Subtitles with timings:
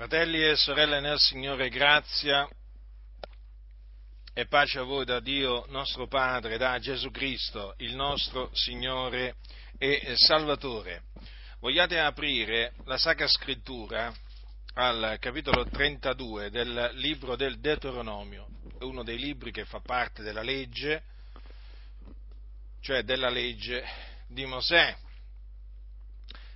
[0.00, 2.48] Fratelli e sorelle nel Signore, grazia
[4.32, 9.34] e pace a voi da Dio nostro Padre, da Gesù Cristo, il nostro Signore
[9.76, 11.02] e Salvatore.
[11.58, 14.10] Vogliate aprire la Sacra Scrittura
[14.72, 18.46] al capitolo 32 del libro del Deuteronomio,
[18.78, 21.02] uno dei libri che fa parte della legge,
[22.80, 23.84] cioè della legge
[24.28, 24.96] di Mosè.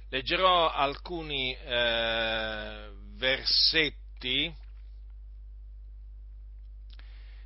[0.09, 4.55] Leggerò alcuni eh, versetti,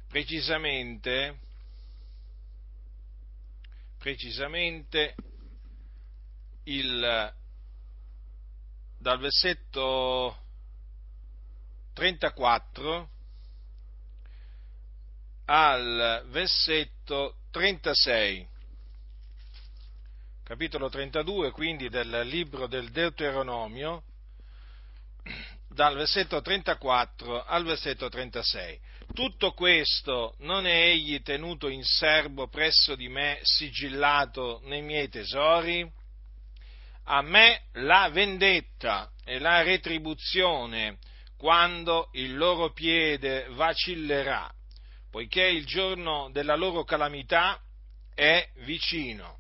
[0.08, 1.38] precisamente,
[3.96, 5.14] precisamente
[6.64, 7.34] il,
[8.98, 10.36] dal versetto
[11.92, 13.10] 34
[15.44, 18.48] al versetto 36
[20.42, 24.02] capitolo 32 quindi del libro del Deuteronomio,
[25.68, 28.80] dal versetto 34 al versetto 36.
[29.14, 35.90] Tutto questo non è egli tenuto in serbo presso di me, sigillato nei miei tesori?
[37.04, 40.98] A me la vendetta e la retribuzione
[41.38, 44.52] quando il loro piede vacillerà,
[45.10, 47.58] poiché il giorno della loro calamità
[48.14, 49.38] è vicino.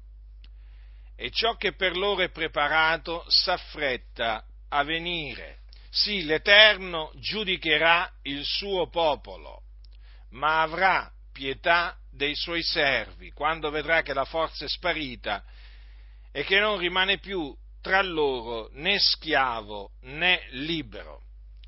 [1.14, 5.58] E ciò che per loro è preparato s'affretta a venire
[5.90, 9.62] sì, l'Eterno giudicherà il suo popolo,
[10.30, 15.44] ma avrà pietà dei suoi servi quando vedrà che la forza è sparita
[16.32, 21.22] e che non rimane più tra loro né schiavo né libero.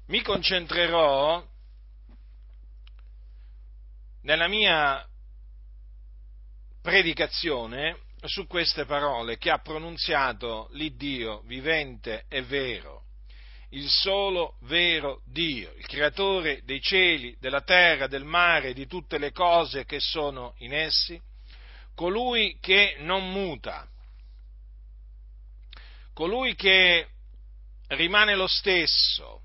[0.07, 1.47] Mi concentrerò
[4.23, 5.07] nella mia
[6.83, 13.05] predicazione su queste parole che ha pronunziato l'Iddio vivente e vero
[13.71, 19.31] il solo vero Dio, il creatore dei cieli, della terra, del mare, di tutte le
[19.31, 21.21] cose che sono in essi,
[21.95, 23.89] colui che non muta,
[26.12, 27.09] colui che
[27.89, 29.43] rimane lo stesso,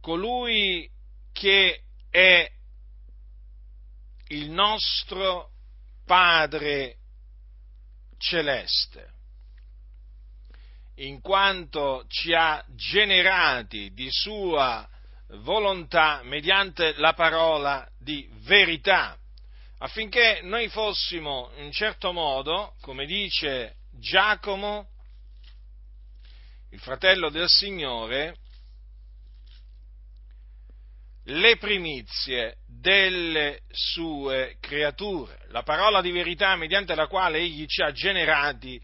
[0.00, 0.90] colui
[1.32, 2.50] che è
[4.28, 5.50] il nostro
[6.04, 6.96] Padre
[8.18, 9.18] celeste
[11.00, 14.86] in quanto ci ha generati di sua
[15.42, 19.16] volontà mediante la parola di verità,
[19.78, 24.88] affinché noi fossimo in certo modo, come dice Giacomo,
[26.70, 28.36] il fratello del Signore,
[31.24, 37.92] le primizie delle sue creature, la parola di verità mediante la quale egli ci ha
[37.92, 38.80] generati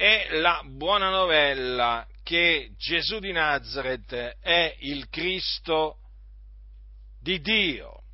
[0.00, 5.98] è la buona novella che Gesù di Nazareth è il Cristo
[7.20, 8.04] di Dio.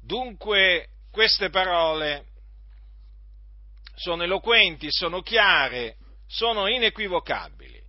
[0.00, 2.28] Dunque queste parole
[3.96, 7.82] sono eloquenti, sono chiare, sono inequivocabili.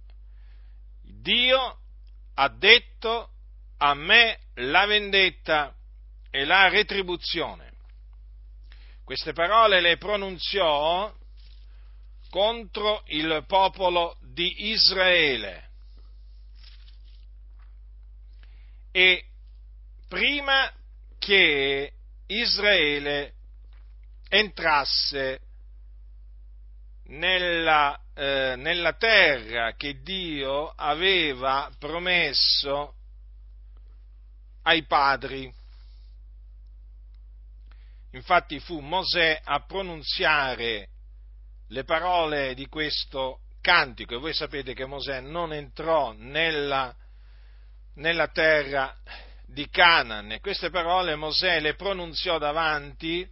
[1.22, 1.80] Dio
[2.34, 3.30] ha detto
[3.78, 5.74] a me la vendetta
[6.30, 7.72] e la retribuzione.
[9.06, 11.16] Queste parole le pronunziò
[12.36, 15.70] contro il popolo di Israele.
[18.92, 19.24] E
[20.10, 20.70] prima
[21.18, 21.94] che
[22.28, 23.36] Israele
[24.28, 25.40] entrasse
[27.06, 32.96] nella, eh, nella terra che Dio aveva promesso
[34.64, 35.50] ai padri.
[38.12, 40.90] Infatti fu Mosè a pronunziare
[41.70, 46.96] le parole di questo cantico e voi sapete che Mosè non entrò nella,
[47.96, 48.96] nella terra
[49.46, 50.38] di Canaan.
[50.42, 53.28] Queste parole Mosè le pronunziò davanti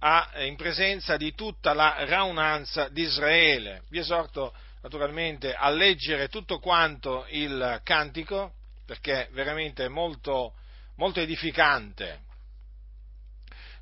[0.00, 3.82] a, in presenza di tutta la raunanza di Israele.
[3.88, 8.52] Vi esorto naturalmente a leggere tutto quanto il cantico
[8.86, 10.54] perché è veramente molto,
[10.96, 12.26] molto edificante.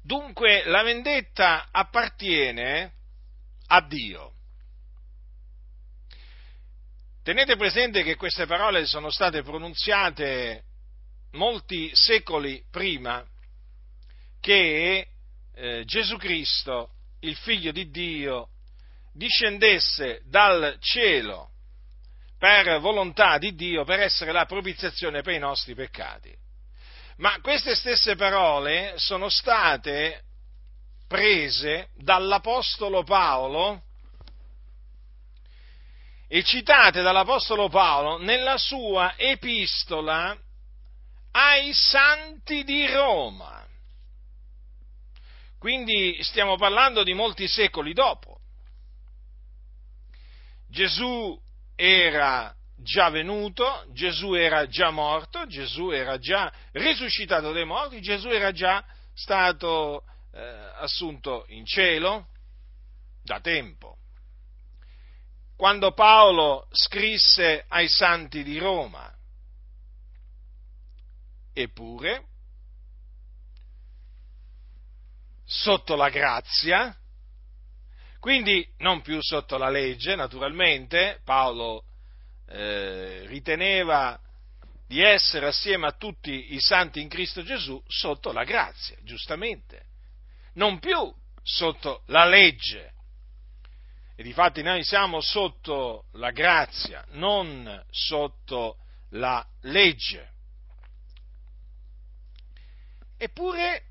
[0.03, 2.96] Dunque la vendetta appartiene
[3.67, 4.33] a Dio.
[7.23, 10.63] Tenete presente che queste parole sono state pronunziate
[11.33, 13.27] molti secoli prima
[14.41, 15.09] che
[15.55, 16.91] eh, Gesù Cristo,
[17.21, 18.51] il figlio di Dio,
[19.13, 21.51] discendesse dal cielo
[22.39, 26.33] per volontà di Dio per essere la propiziazione per i nostri peccati.
[27.17, 30.26] Ma queste stesse parole sono state
[31.07, 33.83] prese dall'Apostolo Paolo
[36.29, 40.37] e citate dall'Apostolo Paolo nella sua epistola
[41.33, 43.65] ai santi di Roma.
[45.59, 48.41] Quindi stiamo parlando di molti secoli dopo.
[50.69, 51.41] Gesù
[51.75, 58.53] era già venuto, Gesù era già morto, Gesù era già risuscitato dai morti, Gesù era
[58.53, 60.05] già stato
[60.37, 62.29] eh, assunto in cielo
[63.23, 63.97] da tempo.
[65.57, 69.11] Quando Paolo scrisse ai santi di Roma,
[71.55, 72.27] eppure,
[75.47, 76.95] sotto la grazia,
[78.21, 81.85] quindi non più sotto la legge, naturalmente, Paolo
[82.49, 84.21] eh, riteneva
[84.87, 89.95] di essere assieme a tutti i santi in Cristo Gesù sotto la grazia, giustamente,
[90.57, 91.13] non più
[91.43, 92.93] sotto la legge.
[94.17, 98.79] E difatti noi siamo sotto la grazia, non sotto
[99.11, 100.33] la legge.
[103.19, 103.85] Eppure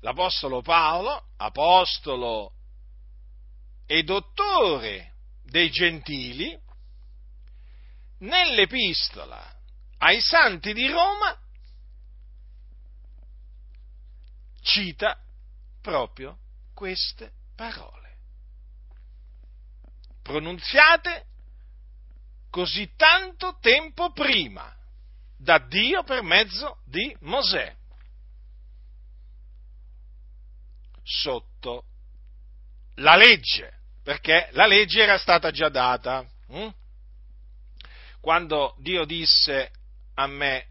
[0.00, 2.54] l'Apostolo Paolo, apostolo
[3.86, 6.58] e dottore dei gentili,
[8.18, 9.58] nell'epistola
[9.98, 11.38] ai santi di Roma
[14.62, 15.18] cita
[15.80, 16.38] proprio
[16.74, 18.16] queste parole,
[20.22, 21.26] pronunziate
[22.50, 24.74] così tanto tempo prima
[25.36, 27.76] da Dio per mezzo di Mosè,
[31.02, 31.84] sotto
[32.96, 36.24] la legge, perché la legge era stata già data.
[36.48, 36.68] Hm?
[38.20, 39.70] quando Dio disse
[40.14, 40.66] a me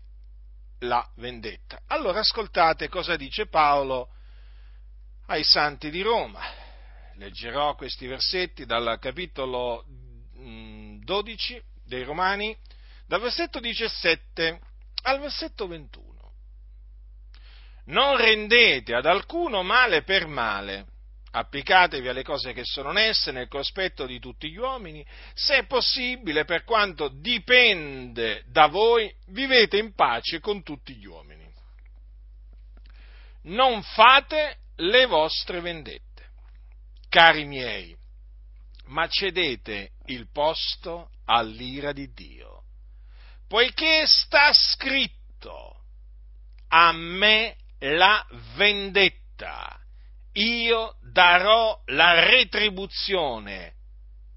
[0.80, 1.82] la vendetta.
[1.88, 4.10] Allora ascoltate cosa dice Paolo
[5.30, 6.42] ai santi di Roma.
[7.16, 9.84] Leggerò questi versetti dal capitolo
[10.36, 12.56] 12 mm, dei Romani,
[13.06, 14.60] dal versetto 17
[15.04, 16.08] al versetto 21.
[17.86, 20.86] Non rendete ad alcuno male per male
[21.32, 25.06] applicatevi alle cose che sono oneste nel cospetto di tutti gli uomini,
[25.36, 31.48] se è possibile, per quanto dipende da voi, vivete in pace con tutti gli uomini.
[33.44, 36.32] Non fate le vostre vendette,
[37.10, 37.96] cari miei,
[38.86, 42.64] ma cedete il posto all'ira di Dio,
[43.48, 45.84] poiché sta scritto,
[46.70, 49.80] a me la vendetta
[50.34, 53.76] io darò la retribuzione,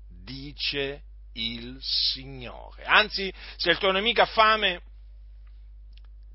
[0.08, 1.04] dice
[1.34, 2.84] il Signore.
[2.84, 4.82] Anzi, se il tuo nemico ha fame,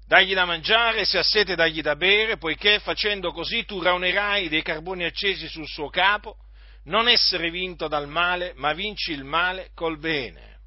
[0.07, 4.62] dagli da mangiare, se ha sete, dagli da bere, poiché facendo così tu raunerai dei
[4.62, 6.38] carboni accesi sul suo capo,
[6.86, 10.59] non essere vinto dal male, ma vinci il male col bene.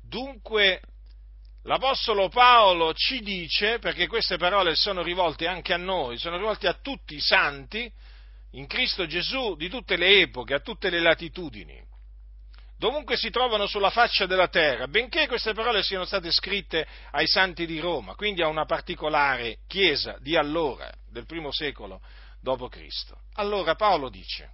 [0.00, 0.80] Dunque,
[1.64, 6.78] L'Apostolo Paolo ci dice, perché queste parole sono rivolte anche a noi, sono rivolte a
[6.80, 7.92] tutti i santi
[8.52, 11.78] in Cristo Gesù di tutte le epoche, a tutte le latitudini,
[12.80, 17.66] dovunque si trovano sulla faccia della terra, benché queste parole siano state scritte ai santi
[17.66, 22.00] di Roma, quindi a una particolare chiesa di allora, del primo secolo
[22.40, 23.12] d.C.
[23.34, 24.50] Allora Paolo dice,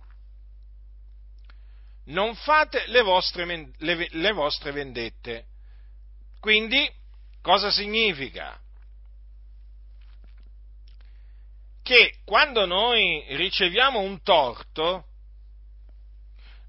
[2.06, 5.46] non fate le vostre, le, le vostre vendette,
[6.40, 6.84] quindi,
[7.40, 8.60] cosa significa?
[11.80, 15.05] Che quando noi riceviamo un torto,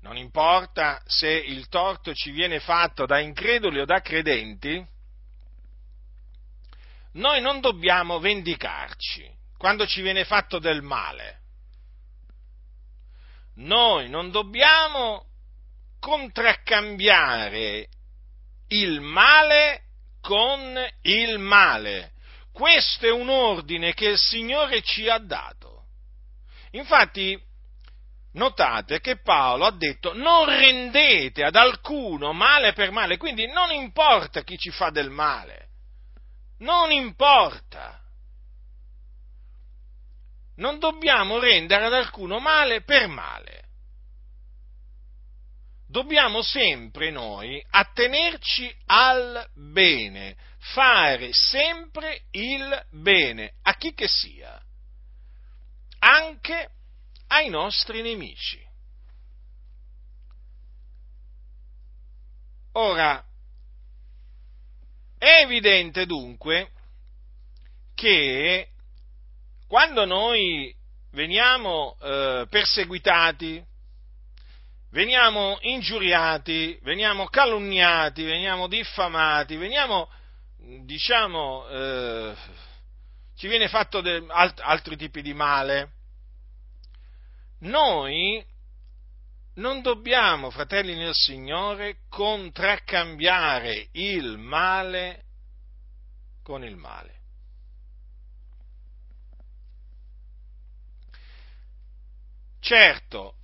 [0.08, 4.82] non importa se il torto ci viene fatto da increduli o da credenti,
[7.14, 11.42] noi non dobbiamo vendicarci quando ci viene fatto del male.
[13.56, 15.26] Noi non dobbiamo
[16.00, 17.90] contraccambiare
[18.70, 19.82] il male
[20.22, 22.14] con il male.
[22.54, 25.88] Questo è un ordine che il Signore ci ha dato.
[26.72, 27.38] Infatti,
[28.38, 34.44] notate che Paolo ha detto non rendete ad alcuno male per male, quindi non importa
[34.44, 35.68] chi ci fa del male,
[36.60, 38.00] non importa.
[40.56, 43.66] Non dobbiamo rendere ad alcuno male per male.
[45.88, 54.60] Dobbiamo sempre noi attenerci al bene, fare sempre il bene a chi che sia,
[56.00, 56.72] anche
[57.28, 58.66] ai nostri nemici.
[62.74, 63.24] Ora,
[65.18, 66.72] è evidente dunque
[67.96, 68.70] che
[69.68, 70.74] quando noi
[71.12, 73.66] veniamo eh, perseguitati,
[74.92, 80.08] veniamo ingiuriati, veniamo calunniati, veniamo diffamati, veniamo,
[80.86, 82.36] diciamo, eh,
[83.36, 85.94] ci viene fatto de, alt, altri tipi di male.
[87.60, 88.46] Noi
[89.56, 95.24] non dobbiamo, fratelli nel Signore, contraccambiare il male
[96.44, 97.16] con il male.
[102.60, 103.36] Certo,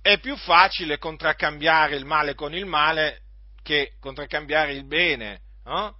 [0.00, 3.22] è più facile contraccambiare il male con il male
[3.62, 5.98] che contraccambiare il bene no?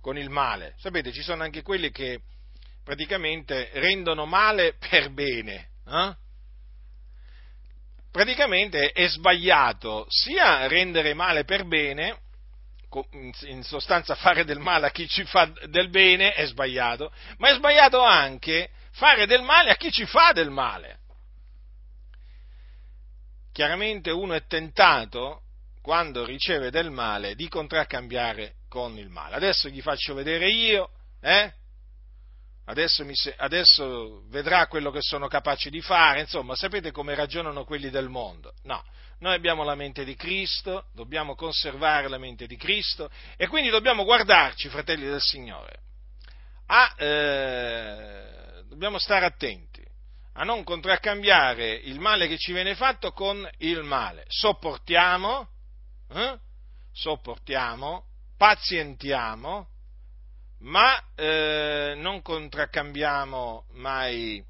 [0.00, 0.74] con il male.
[0.78, 2.20] Sapete, ci sono anche quelli che
[2.84, 5.70] praticamente rendono male per bene.
[5.86, 6.16] Eh?
[8.10, 12.20] Praticamente è sbagliato sia rendere male per bene,
[13.42, 17.54] in sostanza fare del male a chi ci fa del bene è sbagliato, ma è
[17.54, 20.98] sbagliato anche fare del male a chi ci fa del male.
[23.52, 25.42] Chiaramente uno è tentato,
[25.82, 29.34] quando riceve del male, di contraccambiare con il male.
[29.34, 31.52] Adesso gli faccio vedere io, eh?
[32.68, 37.90] Adesso, mi, adesso vedrà quello che sono capace di fare, insomma, sapete come ragionano quelli
[37.90, 38.52] del mondo?
[38.64, 38.82] No,
[39.20, 44.04] noi abbiamo la mente di Cristo, dobbiamo conservare la mente di Cristo e quindi dobbiamo
[44.04, 45.80] guardarci, fratelli del Signore,
[46.66, 49.84] a, eh, dobbiamo stare attenti
[50.34, 54.24] a non contraccambiare il male che ci viene fatto con il male.
[54.28, 55.48] Sopportiamo,
[56.10, 56.38] eh?
[56.92, 58.04] sopportiamo,
[58.36, 59.68] pazientiamo,
[60.60, 64.44] ma eh, non contraccambiamo mai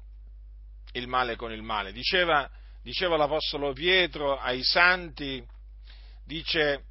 [0.93, 1.91] il male con il male.
[1.91, 2.49] Diceva,
[2.81, 5.45] diceva l'Apostolo Pietro ai santi,
[6.25, 6.85] dice,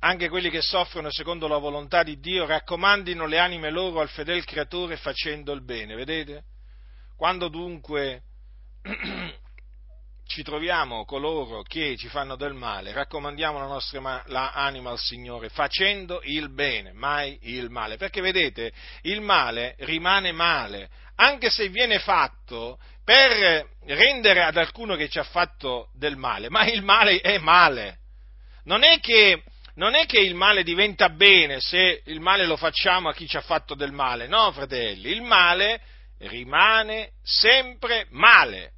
[0.00, 4.44] anche quelli che soffrono secondo la volontà di Dio raccomandino le anime loro al fedel
[4.44, 6.44] creatore facendo il bene, vedete?
[7.16, 8.22] Quando dunque
[10.28, 15.48] ci troviamo coloro che ci fanno del male, raccomandiamo la nostra la anima al Signore
[15.48, 18.70] facendo il bene, mai il male, perché vedete,
[19.02, 25.24] il male rimane male, anche se viene fatto per rendere ad alcuno che ci ha
[25.24, 27.96] fatto del male, ma il male è male.
[28.64, 29.42] Non è che,
[29.76, 33.38] non è che il male diventa bene se il male lo facciamo a chi ci
[33.38, 35.80] ha fatto del male, no, fratelli, il male
[36.18, 38.72] rimane sempre male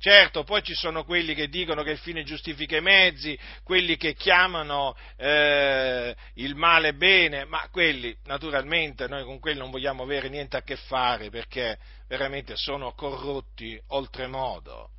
[0.00, 4.14] Certo, poi ci sono quelli che dicono che il fine giustifica i mezzi, quelli che
[4.14, 10.56] chiamano eh, il male bene, ma quelli naturalmente noi con quelli non vogliamo avere niente
[10.56, 14.90] a che fare perché veramente sono corrotti oltremodo.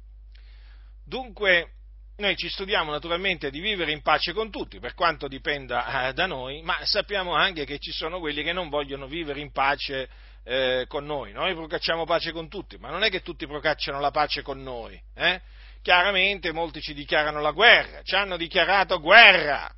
[1.06, 1.76] Dunque,
[2.18, 6.26] noi ci studiamo naturalmente di vivere in pace con tutti, per quanto dipenda eh, da
[6.26, 10.10] noi, ma sappiamo anche che ci sono quelli che non vogliono vivere in pace
[10.44, 11.32] eh, con noi.
[11.32, 15.00] Noi procacciamo pace con tutti, ma non è che tutti procacciano la pace con noi.
[15.16, 15.42] Eh?
[15.82, 19.72] Chiaramente molti ci dichiarano la guerra, ci hanno dichiarato guerra.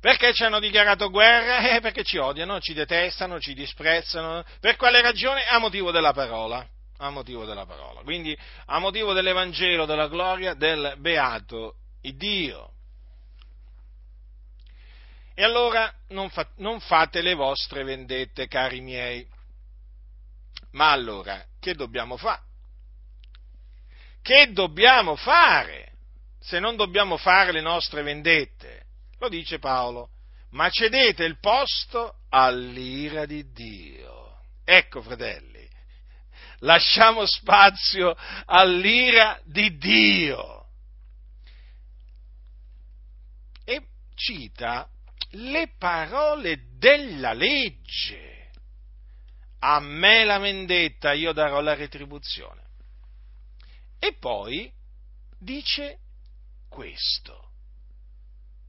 [0.00, 1.56] Perché ci hanno dichiarato guerra?
[1.76, 4.44] Eh, perché ci odiano, ci detestano, ci disprezzano.
[4.60, 5.42] Per quale ragione?
[5.44, 6.66] A motivo della parola.
[6.98, 8.02] A motivo della parola.
[8.02, 12.72] Quindi a motivo dell'Evangelo, della gloria del beato Dio.
[15.38, 19.24] E allora non, fa, non fate le vostre vendette, cari miei.
[20.72, 22.42] Ma allora, che dobbiamo fare?
[24.20, 25.92] Che dobbiamo fare
[26.40, 28.86] se non dobbiamo fare le nostre vendette?
[29.20, 30.08] Lo dice Paolo.
[30.50, 34.40] Ma cedete il posto all'ira di Dio.
[34.64, 35.68] Ecco, fratelli,
[36.62, 38.16] lasciamo spazio
[38.46, 40.66] all'ira di Dio.
[43.62, 44.90] E cita
[45.30, 48.50] le parole della legge.
[49.60, 52.62] A me la vendetta, io darò la retribuzione.
[53.98, 54.72] E poi
[55.38, 55.98] dice
[56.68, 57.50] questo.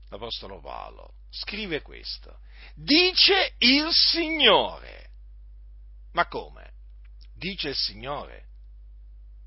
[0.10, 2.40] L'Apostolo Paolo scrive questo.
[2.74, 5.12] Dice il Signore.
[6.14, 6.74] Ma come?
[7.36, 8.48] Dice il Signore.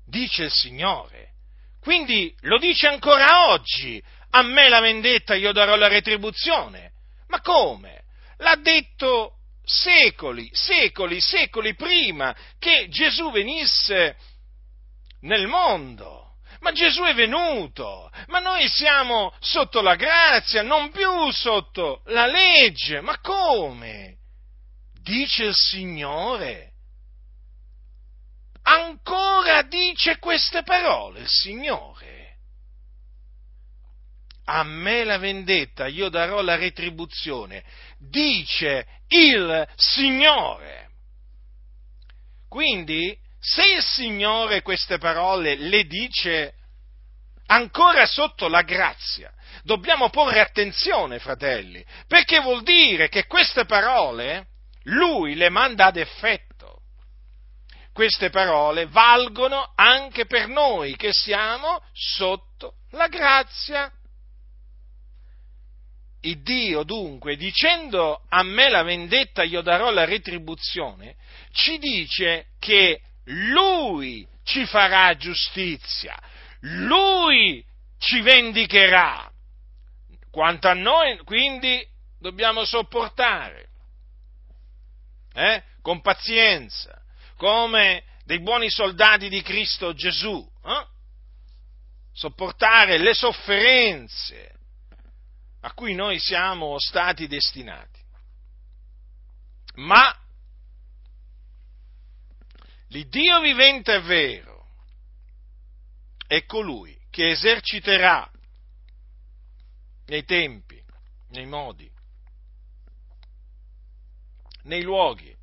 [0.05, 1.33] Dice il Signore.
[1.81, 4.01] Quindi lo dice ancora oggi.
[4.29, 6.92] A me la vendetta, io darò la retribuzione.
[7.33, 8.03] Ma come?
[8.37, 14.15] L'ha detto secoli, secoli, secoli prima che Gesù venisse
[15.21, 16.35] nel mondo.
[16.59, 23.01] Ma Gesù è venuto, ma noi siamo sotto la grazia, non più sotto la legge.
[23.01, 24.17] Ma come?
[25.01, 26.73] Dice il Signore.
[28.61, 32.22] Ancora dice queste parole il Signore
[34.45, 37.63] a me la vendetta, io darò la retribuzione,
[37.97, 40.89] dice il Signore.
[42.49, 46.53] Quindi, se il Signore queste parole le dice
[47.47, 49.31] ancora sotto la grazia,
[49.63, 54.47] dobbiamo porre attenzione, fratelli, perché vuol dire che queste parole
[54.83, 56.81] lui le manda ad effetto.
[57.93, 63.91] Queste parole valgono anche per noi che siamo sotto la grazia.
[66.25, 71.15] Il Dio dunque, dicendo a me la vendetta, io darò la retribuzione,
[71.51, 76.17] ci dice che Lui ci farà giustizia,
[76.61, 77.63] Lui
[77.97, 79.29] ci vendicherà.
[80.31, 81.85] Quanto a noi, quindi,
[82.19, 83.67] dobbiamo sopportare,
[85.33, 85.61] eh?
[85.81, 87.01] con pazienza,
[87.35, 90.85] come dei buoni soldati di Cristo Gesù, eh?
[92.13, 94.52] sopportare le sofferenze
[95.65, 98.01] a cui noi siamo stati destinati.
[99.75, 100.15] Ma
[102.87, 104.67] l'Iddio vivente è vero,
[106.27, 108.29] è colui che eserciterà
[110.07, 110.83] nei tempi,
[111.29, 111.89] nei modi,
[114.63, 115.33] nei luoghi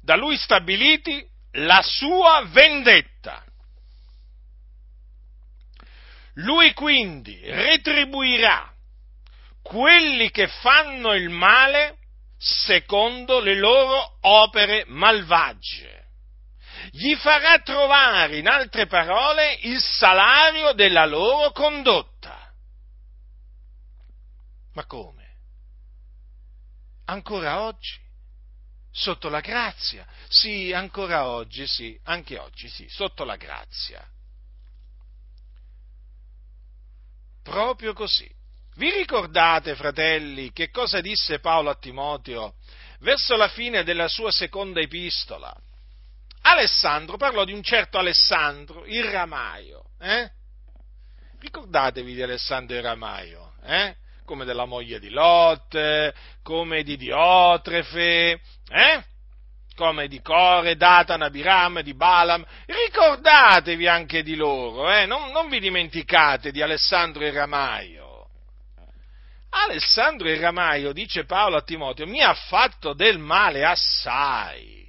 [0.00, 3.44] da lui stabiliti la sua vendetta.
[6.38, 8.73] Lui quindi retribuirà
[9.64, 11.96] quelli che fanno il male
[12.36, 16.02] secondo le loro opere malvagie.
[16.90, 22.52] Gli farà trovare, in altre parole, il salario della loro condotta.
[24.74, 25.36] Ma come?
[27.06, 27.98] Ancora oggi?
[28.90, 30.06] Sotto la grazia?
[30.28, 34.06] Sì, ancora oggi, sì, anche oggi, sì, sotto la grazia.
[37.42, 38.42] Proprio così.
[38.76, 42.54] Vi ricordate, fratelli, che cosa disse Paolo a Timoteo
[43.00, 45.54] verso la fine della sua seconda epistola?
[46.42, 49.90] Alessandro parlò di un certo Alessandro, il ramaio.
[50.00, 50.28] Eh?
[51.38, 53.94] Ricordatevi di Alessandro il ramaio, eh?
[54.24, 56.12] come della moglie di Lot,
[56.42, 59.04] come di Diotrefe, eh?
[59.76, 65.06] come di Core, Datan, Abiram, di Balaam, ricordatevi anche di loro, eh?
[65.06, 68.03] non, non vi dimenticate di Alessandro il ramaio.
[69.62, 74.84] Alessandro il ramaio, dice Paolo a Timoteo, mi ha fatto del male assai.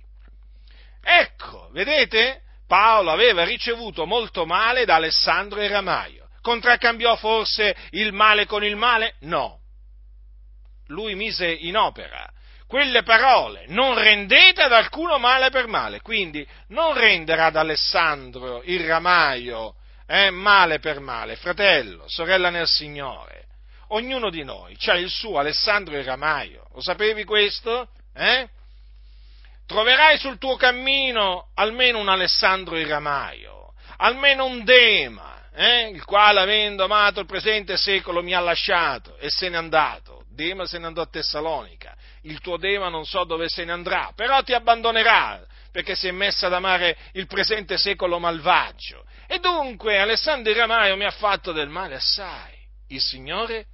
[1.03, 2.41] Ecco, vedete?
[2.67, 6.29] Paolo aveva ricevuto molto male da Alessandro il ramaio.
[6.41, 9.15] Contraccambiò forse il male con il male?
[9.21, 9.59] No.
[10.87, 12.29] Lui mise in opera
[12.67, 18.85] quelle parole, non rendete ad alcuno male per male, quindi non rendere ad Alessandro il
[18.85, 19.75] ramaio
[20.07, 23.45] eh, male per male, fratello, sorella nel Signore
[23.89, 26.67] ognuno di noi ha il suo Alessandro il Ramaio.
[26.73, 27.89] Lo sapevi questo?
[28.13, 28.47] Eh?
[29.65, 35.89] Troverai sul tuo cammino almeno un Alessandro il Ramaio, almeno un Dema, eh?
[35.89, 40.23] il quale avendo amato il presente secolo mi ha lasciato e se n'è andato.
[40.29, 44.11] Dema se ne andò a Tessalonica, il tuo Dema non so dove se ne andrà,
[44.13, 49.05] però ti abbandonerà perché si è messa ad amare il presente secolo malvagio.
[49.27, 52.53] E dunque Alessandro Ramaio mi ha fatto del male assai.
[52.89, 53.65] Il Signore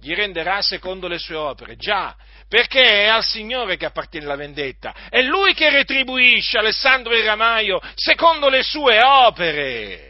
[0.00, 1.76] gli renderà secondo le sue opere.
[1.76, 2.16] Già,
[2.48, 4.94] perché è al Signore che appartiene la vendetta.
[5.08, 10.08] È Lui che retribuisce Alessandro il Ramaio secondo le sue opere.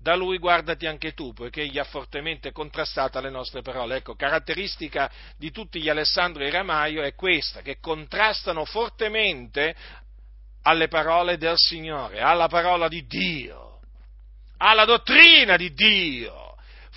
[0.00, 3.96] Da lui guardati anche tu, poiché egli ha fortemente contrastato le nostre parole.
[3.96, 9.74] Ecco, caratteristica di tutti gli Alessandro e Ramaio è questa, che contrastano fortemente
[10.62, 13.80] alle parole del Signore, alla parola di Dio,
[14.58, 16.45] alla dottrina di Dio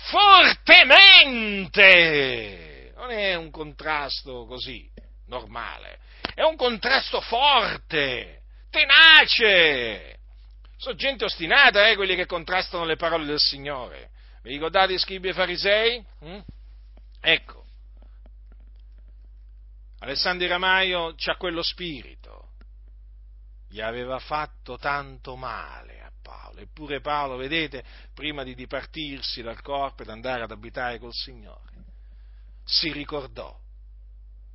[0.08, 1.78] fortemente.
[2.96, 4.88] Non è un contrasto così,
[5.26, 5.98] normale,
[6.34, 10.18] è un contrasto forte, tenace.
[10.76, 14.10] Sono gente ostinata, eh, quelli che contrastano le parole del Signore.
[14.42, 16.02] Vi ricordate i scribi e farisei?
[16.24, 16.38] Mm?
[17.20, 17.60] Ecco,
[20.00, 22.39] Alessandro Ramaio c'ha quello spirito.
[23.70, 26.60] Gli aveva fatto tanto male Paolo.
[26.60, 31.72] Eppure Paolo, vedete, prima di dipartirsi dal corpo ed andare ad abitare col Signore,
[32.64, 33.56] si ricordò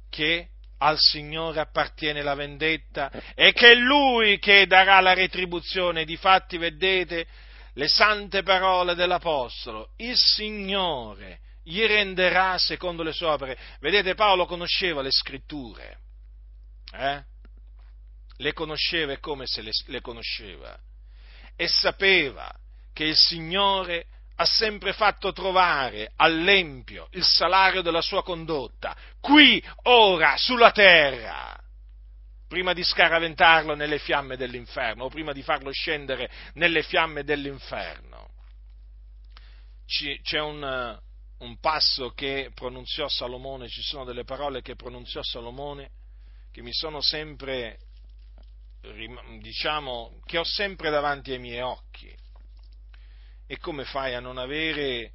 [0.09, 6.05] che al Signore appartiene la vendetta e che è Lui che darà la retribuzione.
[6.05, 7.27] Difatti, vedete,
[7.73, 13.57] le sante parole dell'Apostolo, il Signore gli renderà secondo le sue opere.
[13.79, 15.99] Vedete, Paolo conosceva le scritture,
[16.93, 17.23] eh?
[18.37, 20.77] Le conosceva e come se le, le conosceva
[21.55, 22.53] e sapeva
[22.93, 30.35] che il Signore ha sempre fatto trovare all'empio il salario della sua condotta, qui, ora,
[30.37, 31.57] sulla terra.
[32.47, 38.29] prima di scaraventarlo nelle fiamme dell'inferno o prima di farlo scendere nelle fiamme dell'inferno.
[39.85, 40.99] C'è un,
[41.39, 45.91] un passo che pronunziò Salomone, ci sono delle parole che pronunziò Salomone
[46.55, 47.79] che mi sono sempre,
[49.39, 52.13] diciamo, che ho sempre davanti ai miei occhi.
[53.47, 55.11] E come fai a non avere,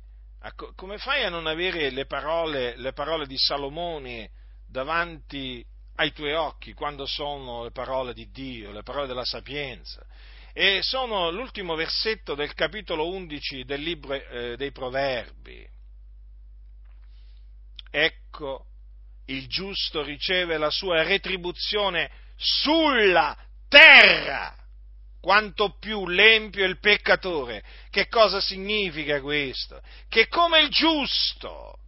[0.74, 4.30] come fai a non avere le parole, le parole di Salomone
[4.66, 5.64] davanti
[5.96, 10.04] ai tuoi occhi quando sono le parole di Dio, le parole della sapienza?
[10.52, 15.78] E sono l'ultimo versetto del capitolo 11 del libro eh, dei Proverbi
[17.90, 18.66] Ecco,
[19.26, 23.36] il giusto riceve la sua retribuzione sulla
[23.70, 24.54] terra,
[25.20, 27.62] quanto più l'empio e il peccatore.
[27.88, 29.80] Che cosa significa questo?
[30.08, 31.78] Che come il giusto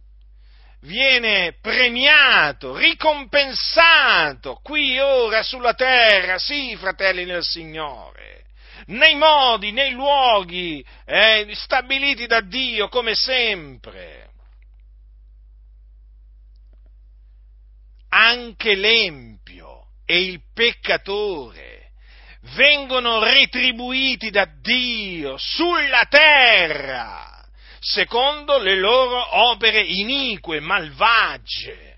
[0.81, 8.45] viene premiato, ricompensato qui ora sulla terra, sì, fratelli nel Signore,
[8.87, 14.23] nei modi, nei luoghi eh, stabiliti da Dio come sempre.
[18.13, 19.32] anche l'empio
[20.13, 21.89] e il peccatore
[22.55, 27.43] vengono retribuiti da Dio sulla terra,
[27.79, 31.97] secondo le loro opere inique, malvagie.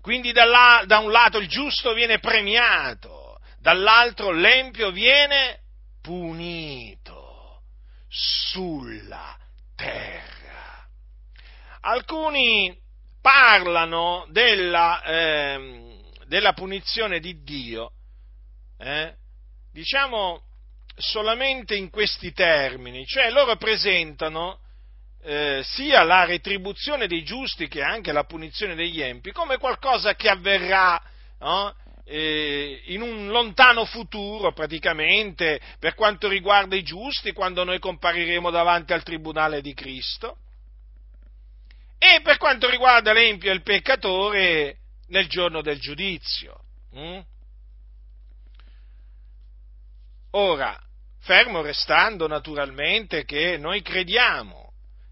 [0.00, 5.58] Quindi da, un lato il giusto viene premiato, dall'altro l'empio viene
[6.00, 7.62] punito
[8.08, 9.36] sulla
[9.74, 10.86] terra.
[11.80, 12.78] Alcuni
[13.20, 15.89] parlano della, eh,
[16.30, 17.90] della punizione di Dio,
[18.78, 19.12] eh,
[19.72, 20.40] diciamo
[20.94, 24.60] solamente in questi termini, cioè loro presentano
[25.24, 30.28] eh, sia la retribuzione dei giusti che anche la punizione degli empi come qualcosa che
[30.28, 31.02] avverrà
[31.40, 31.74] no?
[32.04, 38.92] eh, in un lontano futuro praticamente per quanto riguarda i giusti quando noi compariremo davanti
[38.92, 40.36] al tribunale di Cristo
[41.98, 44.79] e per quanto riguarda l'empio e il peccatore
[45.10, 46.58] nel giorno del giudizio.
[46.96, 47.20] Mm?
[50.32, 50.78] Ora,
[51.20, 54.70] fermo restando naturalmente che noi crediamo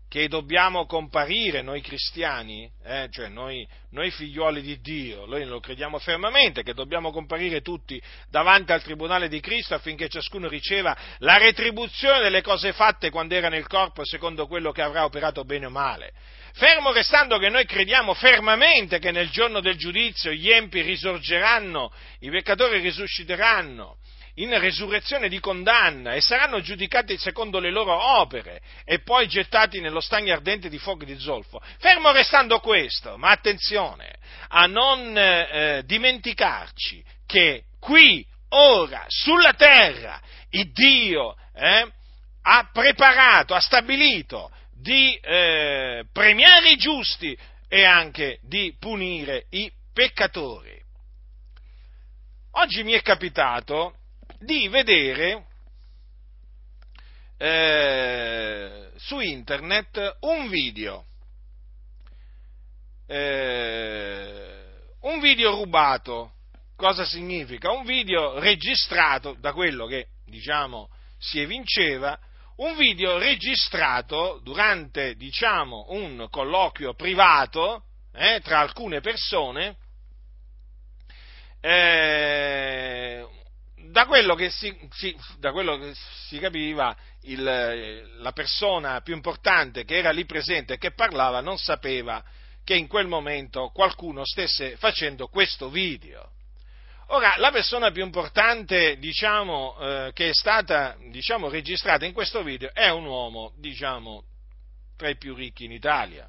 [0.08, 5.98] che dobbiamo comparire noi cristiani, eh, cioè noi, noi, figliuoli di Dio, noi lo crediamo
[5.98, 12.20] fermamente, che dobbiamo comparire tutti davanti al Tribunale di Cristo affinché ciascuno riceva la retribuzione
[12.20, 16.14] delle cose fatte quando era nel corpo secondo quello che avrà operato bene o male.
[16.54, 22.30] Fermo restando che noi crediamo fermamente che nel giorno del giudizio gli empi risorgeranno, i
[22.30, 23.96] peccatori risusciteranno
[24.38, 30.00] in resurrezione di condanna e saranno giudicati secondo le loro opere e poi gettati nello
[30.00, 31.60] stagno ardente di fuoco di zolfo.
[31.78, 34.16] Fermo restando questo, ma attenzione
[34.48, 41.86] a non eh, dimenticarci che qui, ora, sulla terra, il Dio eh,
[42.42, 47.36] ha preparato, ha stabilito di eh, premiare i giusti
[47.66, 50.80] e anche di punire i peccatori.
[52.52, 53.96] Oggi mi è capitato
[54.38, 55.46] di vedere
[57.36, 61.06] eh, su internet un video,
[63.06, 64.64] eh,
[65.00, 66.34] un video rubato.
[66.76, 67.72] Cosa significa?
[67.72, 70.88] Un video registrato da quello che, diciamo,
[71.18, 72.16] si evinceva
[72.58, 79.76] un video registrato durante, diciamo, un colloquio privato eh, tra alcune persone,
[81.60, 83.26] eh,
[83.90, 85.92] da, quello si, si, da, quello che
[86.26, 91.58] si, capiva, il, la persona più importante che era lì presente e che parlava non
[91.58, 92.22] sapeva
[92.64, 96.32] che in quel momento qualcuno stesse facendo questo video.
[97.10, 102.70] Ora, la persona più importante, diciamo, eh, che è stata, diciamo, registrata in questo video
[102.74, 104.24] è un uomo, diciamo,
[104.94, 106.28] tra i più ricchi in Italia.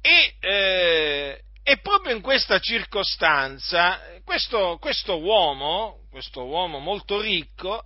[0.00, 7.84] E, eh, e proprio in questa circostanza, questo, questo, uomo, questo uomo molto ricco,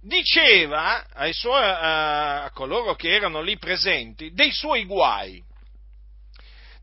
[0.00, 5.44] diceva ai suoi, a, a coloro che erano lì presenti dei suoi guai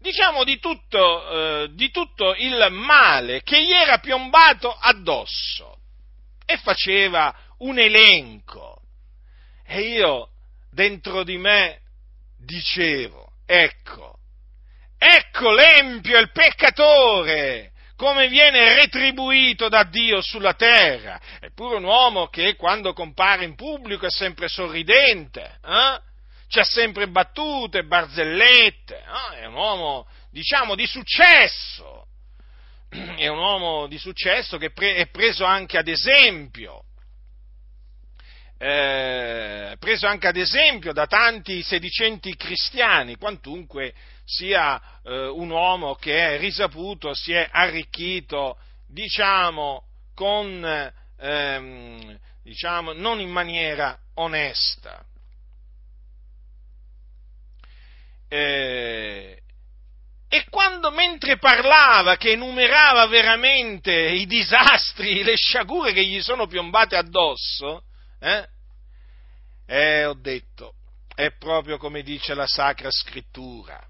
[0.07, 5.79] diciamo di tutto, eh, di tutto il male che gli era piombato addosso
[6.45, 8.81] e faceva un elenco.
[9.65, 10.29] E io
[10.71, 11.81] dentro di me
[12.39, 14.19] dicevo, ecco,
[14.97, 21.19] ecco l'empio, il peccatore, come viene retribuito da Dio sulla terra.
[21.41, 25.99] Eppure un uomo che quando compare in pubblico è sempre sorridente, eh?
[26.47, 29.35] C'ha sempre battute, barzellette, no?
[29.35, 32.07] è un uomo, diciamo, di successo,
[32.89, 36.83] è un uomo di successo che è preso anche ad esempio
[38.59, 43.93] eh, preso anche ad esempio da tanti sedicenti cristiani, quantunque
[44.25, 48.57] sia eh, un uomo che è risaputo, si è arricchito,
[48.87, 49.83] diciamo,
[50.15, 55.05] con, ehm, diciamo, non in maniera onesta.
[58.27, 59.41] Eh,
[60.29, 66.97] e quando mentre parlava, che enumerava veramente i disastri, le sciagure che gli sono piombate
[66.97, 67.83] addosso,
[68.19, 68.47] eh?
[69.65, 70.73] eh, ho detto,
[71.15, 73.81] è proprio come dice la Sacra Scrittura.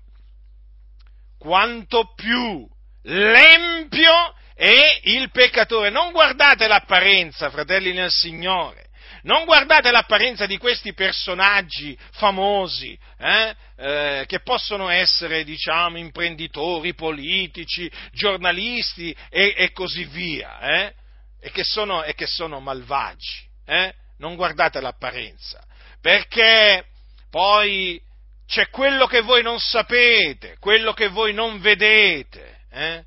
[1.40, 2.68] Quanto più
[3.04, 5.90] l'empio è il peccatore.
[5.90, 8.87] Non guardate l'apparenza, fratelli nel Signore.
[9.28, 17.92] Non guardate l'apparenza di questi personaggi famosi, eh, eh, che possono essere, diciamo, imprenditori, politici,
[18.12, 20.94] giornalisti e, e così via, eh,
[21.42, 23.46] e, che sono, e, che sono, malvagi.
[23.66, 25.64] Eh non guardate l'apparenza,
[26.02, 26.86] perché
[27.30, 28.02] poi
[28.46, 33.04] c'è quello che voi non sapete, quello che voi non vedete, eh?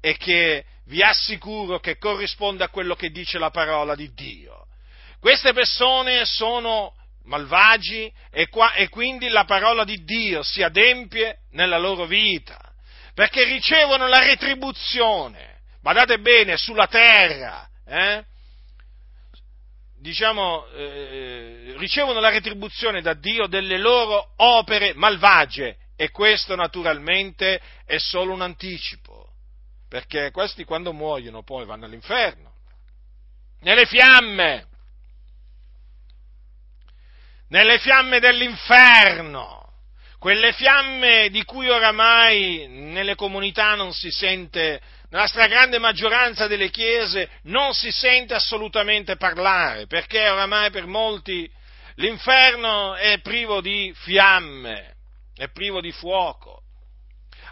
[0.00, 4.66] e che vi assicuro che corrisponde a quello che dice la parola di Dio.
[5.24, 11.78] Queste persone sono malvagi e, qua, e quindi la parola di Dio si adempie nella
[11.78, 12.60] loro vita,
[13.14, 18.22] perché ricevono la retribuzione, badate bene, sulla terra, eh?
[19.96, 27.96] diciamo, eh, ricevono la retribuzione da Dio delle loro opere malvagie e questo naturalmente è
[27.96, 29.30] solo un anticipo,
[29.88, 32.52] perché questi quando muoiono poi vanno all'inferno,
[33.60, 34.68] nelle fiamme,
[37.48, 39.62] nelle fiamme dell'inferno,
[40.18, 44.80] quelle fiamme di cui oramai nelle comunità non si sente
[45.14, 51.48] nella stragrande maggioranza delle chiese non si sente assolutamente parlare, perché oramai per molti
[51.96, 54.96] l'inferno è privo di fiamme,
[55.36, 56.62] è privo di fuoco.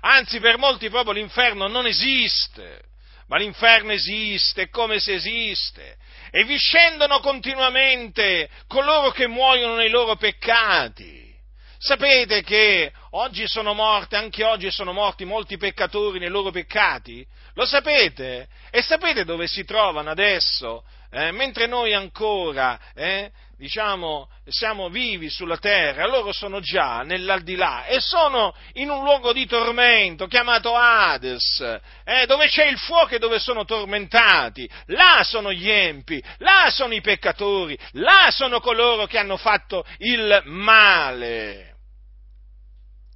[0.00, 2.82] Anzi, per molti proprio l'inferno non esiste,
[3.28, 5.96] ma l'inferno esiste, come se esiste,
[6.34, 11.30] e vi scendono continuamente coloro che muoiono nei loro peccati.
[11.76, 17.26] Sapete che oggi sono morti, anche oggi sono morti molti peccatori nei loro peccati?
[17.52, 18.48] Lo sapete?
[18.70, 20.84] E sapete dove si trovano adesso?
[21.14, 28.00] Eh, mentre noi ancora, eh, diciamo, siamo vivi sulla terra, loro sono già nell'aldilà e
[28.00, 31.60] sono in un luogo di tormento chiamato Hades,
[32.04, 34.66] eh, dove c'è il fuoco e dove sono tormentati.
[34.86, 40.40] Là sono gli empi, là sono i peccatori, là sono coloro che hanno fatto il
[40.46, 41.76] male,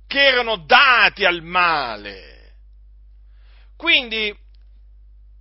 [0.07, 2.57] che erano dati al male.
[3.75, 4.37] Quindi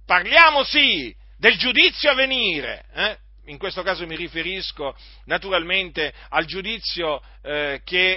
[0.06, 3.18] parliamo sì del giudizio a venire, eh?
[3.52, 8.14] in questo caso mi riferisco naturalmente al giudizio eh, che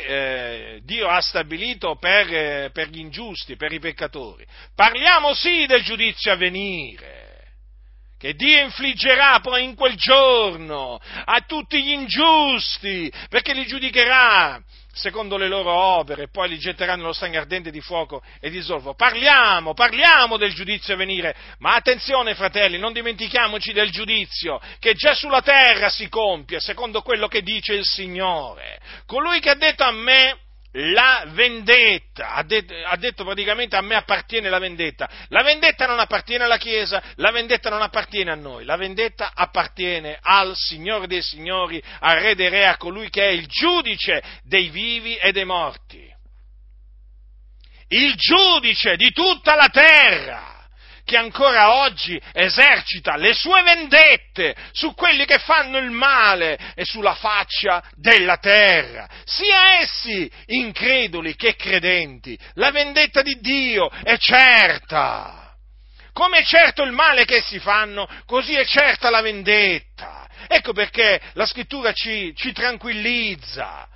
[0.76, 4.46] eh, Dio ha stabilito per, eh, per gli ingiusti, per i peccatori.
[4.74, 7.26] Parliamo sì del giudizio a venire
[8.16, 14.58] che Dio infliggerà poi in quel giorno a tutti gli ingiusti, perché li giudicherà
[14.98, 18.94] secondo le loro opere, poi li getterà nello stagno ardente di fuoco e di zolfo.
[18.94, 25.14] Parliamo, parliamo del giudizio a venire, ma attenzione fratelli, non dimentichiamoci del giudizio che già
[25.14, 28.80] sulla terra si compie, secondo quello che dice il Signore.
[29.06, 30.36] Colui che ha detto a me,
[30.72, 35.98] la vendetta, ha detto, ha detto, praticamente a me appartiene la vendetta, la vendetta non
[35.98, 41.22] appartiene alla Chiesa, la vendetta non appartiene a noi, la vendetta appartiene al Signore dei
[41.22, 45.46] Signori, al Re dei Re, a colui che è il giudice dei vivi e dei
[45.46, 46.06] morti,
[47.88, 50.57] il giudice di tutta la terra
[51.08, 57.14] che ancora oggi esercita le sue vendette su quelli che fanno il male e sulla
[57.14, 62.38] faccia della terra, sia essi increduli che credenti.
[62.56, 65.56] La vendetta di Dio è certa.
[66.12, 70.28] Come è certo il male che essi fanno, così è certa la vendetta.
[70.46, 73.87] Ecco perché la scrittura ci, ci tranquillizza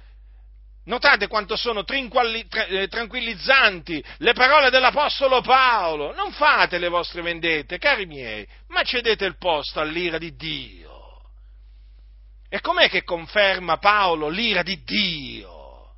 [0.84, 6.12] Notate quanto sono eh, tranquillizzanti le parole dell'Apostolo Paolo.
[6.12, 10.90] Non fate le vostre vendette, cari miei, ma cedete il posto all'ira di Dio.
[12.48, 15.94] E com'è che conferma Paolo l'ira di Dio?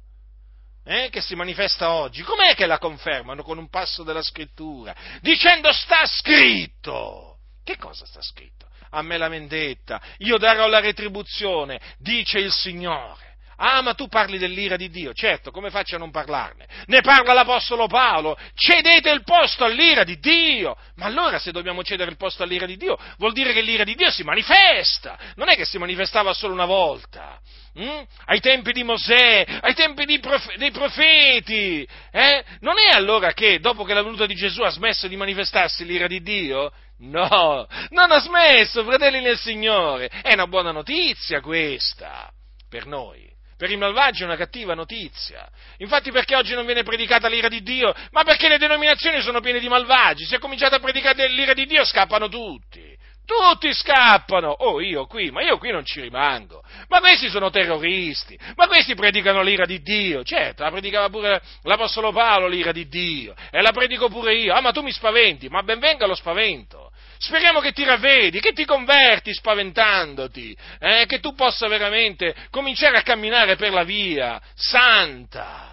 [0.85, 2.23] Eh, che si manifesta oggi?
[2.23, 4.95] Com'è che la confermano con un passo della scrittura?
[5.23, 7.39] Dicendo sta scritto.
[7.65, 8.69] Che cosa sta scritto?
[8.91, 13.24] A me la vendetta, io darò la retribuzione, dice il Signore
[13.57, 15.13] Ah, ma tu parli dell'ira di Dio?
[15.13, 16.67] Certo, come faccio a non parlarne?
[16.87, 20.77] Ne parla l'Apostolo Paolo, cedete il posto all'ira di Dio.
[20.97, 23.95] Ma allora se dobbiamo cedere il posto all'ira di Dio, vuol dire che l'ira di
[23.95, 27.39] Dio si manifesta, non è che si manifestava solo una volta.
[27.79, 28.03] Mm?
[28.27, 32.45] Ai tempi di Mosè, ai tempi prof- dei profeti, eh?
[32.61, 36.07] non è allora che dopo che la venuta di Gesù ha smesso di manifestarsi l'ira
[36.07, 36.73] di Dio?
[36.99, 42.31] No, non ha smesso, fratelli nel Signore, è una buona notizia questa
[42.69, 43.34] per noi.
[43.57, 45.49] Per i malvagi è una cattiva notizia.
[45.79, 47.95] Infatti perché oggi non viene predicata l'ira di Dio?
[48.11, 50.25] Ma perché le denominazioni sono piene di malvagi.
[50.25, 52.95] Se è cominciato a predicare l'ira di Dio scappano tutti.
[53.25, 54.51] Tutti scappano!
[54.51, 56.63] Oh, io qui, ma io qui non ci rimango.
[56.89, 60.23] Ma questi sono terroristi, ma questi predicano l'ira di Dio.
[60.25, 64.53] Certo, la predicava pure l'Apostolo Paolo l'ira di Dio, e la predico pure io.
[64.53, 66.84] Ah, ma tu mi spaventi, ma ben venga lo spavento.
[67.25, 73.03] Speriamo che ti ravvedi, che ti converti spaventandoti, eh, che tu possa veramente cominciare a
[73.03, 75.71] camminare per la via santa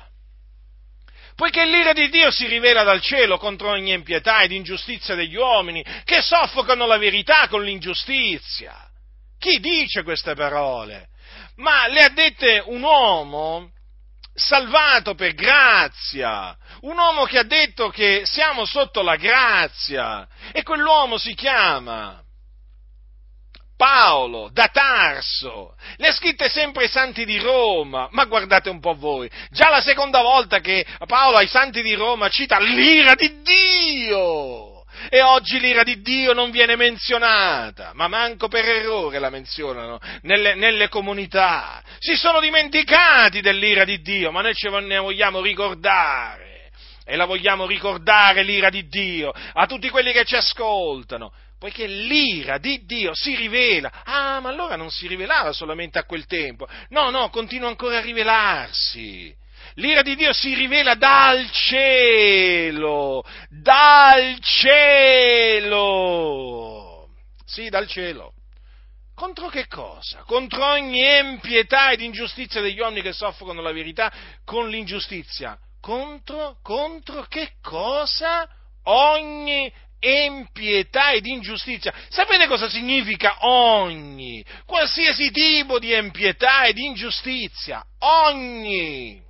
[1.35, 5.83] poiché l'ira di Dio si rivela dal cielo contro ogni impietà ed ingiustizia degli uomini,
[6.03, 8.75] che soffocano la verità con l'ingiustizia.
[9.39, 11.07] Chi dice queste parole?
[11.55, 13.71] Ma le ha dette un uomo
[14.33, 21.17] salvato per grazia, un uomo che ha detto che siamo sotto la grazia, e quell'uomo
[21.17, 22.23] si chiama
[23.81, 28.93] Paolo, da Tarso, le ha scritte sempre ai santi di Roma, ma guardate un po'
[28.93, 34.70] voi, già la seconda volta che Paolo ai santi di Roma cita l'ira di Dio,
[35.09, 40.55] e oggi l'ira di Dio non viene menzionata, ma manco per errore la menzionano nelle,
[40.55, 46.71] nelle comunità, si sono dimenticati dell'ira di Dio, ma noi ce ne vogliamo ricordare,
[47.05, 52.57] e la vogliamo ricordare l'ira di Dio a tutti quelli che ci ascoltano, poiché l'ira
[52.57, 53.91] di Dio si rivela.
[54.03, 56.67] Ah, ma allora non si rivelava solamente a quel tempo.
[56.89, 59.35] No, no, continua ancora a rivelarsi.
[59.75, 65.91] L'ira di Dio si rivela dal cielo, dal cielo.
[67.45, 68.33] Sì, dal cielo.
[69.15, 70.23] Contro che cosa?
[70.25, 74.11] Contro ogni empietà ed ingiustizia degli uomini che soffrono la verità
[74.43, 75.57] con l'ingiustizia.
[75.79, 78.49] Contro, contro che cosa?
[78.83, 81.93] Ogni empietà ed ingiustizia.
[82.09, 84.43] Sapete cosa significa ogni?
[84.65, 87.85] Qualsiasi tipo di empietà ed ingiustizia.
[87.99, 89.29] Ogni.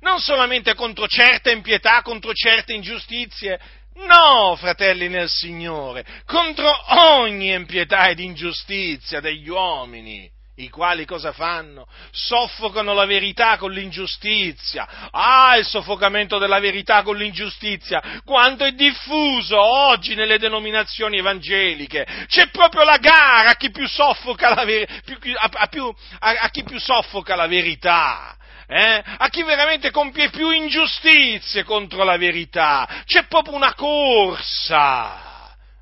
[0.00, 3.60] Non solamente contro certe empietà, contro certe ingiustizie.
[3.94, 6.72] No, fratelli nel Signore, contro
[7.18, 10.30] ogni empietà ed ingiustizia degli uomini
[10.62, 11.86] i quali cosa fanno?
[12.10, 15.08] Soffocano la verità con l'ingiustizia.
[15.10, 22.06] Ah, il soffocamento della verità con l'ingiustizia, quanto è diffuso oggi nelle denominazioni evangeliche.
[22.26, 24.90] C'è proprio la gara a chi più soffoca la, ver-
[25.36, 28.36] a, a, più, a, a chi più soffoca la verità.
[28.72, 29.02] Eh?
[29.18, 33.02] a chi veramente compie più ingiustizie contro la verità.
[33.04, 35.28] C'è proprio una corsa.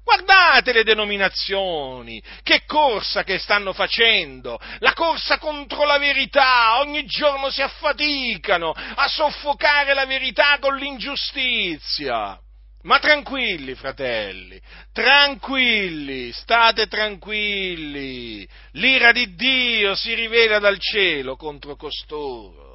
[0.02, 7.50] Guardate le denominazioni, che corsa che stanno facendo, la corsa contro la verità, ogni giorno
[7.50, 12.40] si affaticano a soffocare la verità con l'ingiustizia.
[12.84, 14.58] Ma tranquilli, fratelli,
[14.94, 22.67] tranquilli, state tranquilli, l'ira di Dio si rivela dal cielo contro costoro.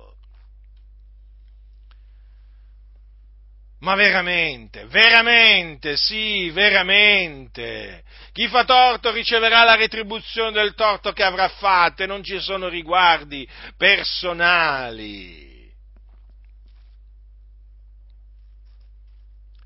[3.84, 8.06] Ma veramente, veramente, sì, veramente.
[8.32, 12.70] Chi fa torto riceverà la retribuzione del torto che avrà fatto e non ci sono
[12.70, 15.52] riguardi personali.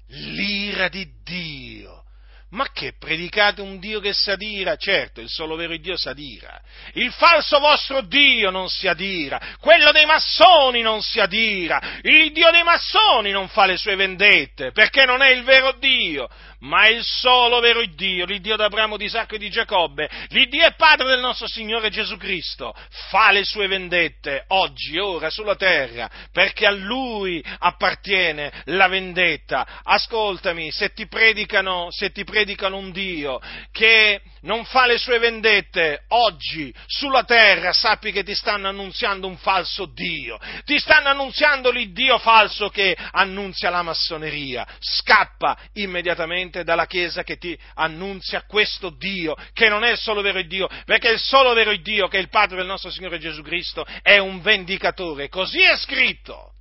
[0.08, 2.06] L'ira di Dio
[2.50, 4.78] ma che predicate un Dio che si adira?
[4.78, 6.62] Certo, il solo vero Dio si adira.
[6.94, 9.56] Il falso vostro Dio non si adira.
[9.60, 12.00] Quello dei massoni non si adira.
[12.04, 16.30] Il Dio dei massoni non fa le sue vendette, perché non è il vero Dio
[16.60, 21.08] ma il solo vero Dio, l'Iddio d'Abramo, di Isacco e di Giacobbe, l'Iddio e Padre
[21.08, 22.74] del nostro Signore Gesù Cristo,
[23.10, 29.82] fa le sue vendette oggi, ora, sulla terra, perché a Lui appartiene la vendetta.
[29.84, 33.40] Ascoltami, se ti predicano, se ti predicano un Dio
[33.72, 39.36] che non fa le sue vendette oggi sulla terra, sappi che ti stanno annunziando un
[39.38, 44.66] falso Dio, ti stanno annunziando l'Iddio falso che annunzia la massoneria.
[44.80, 50.42] Scappa immediatamente dalla Chiesa che ti annunzia questo Dio, che non è il solo vero
[50.42, 53.86] Dio, perché il solo vero Dio, che è il Padre del nostro Signore Gesù Cristo,
[54.02, 55.28] è un vendicatore.
[55.28, 56.54] Così è scritto.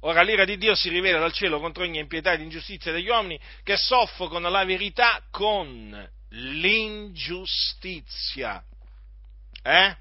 [0.00, 3.38] Ora l'ira di Dio si rivela dal cielo contro ogni impietà ed ingiustizia degli uomini
[3.62, 8.64] che soffocano la verità con l'ingiustizia.
[9.62, 9.96] Eh?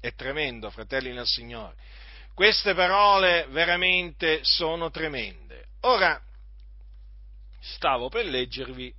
[0.00, 1.74] È tremendo, fratelli nel Signore.
[2.34, 5.66] Queste parole veramente sono tremende.
[5.80, 6.20] Ora,
[7.60, 8.92] stavo per leggervi,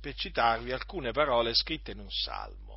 [0.00, 2.67] per citarvi alcune parole scritte in un salmo.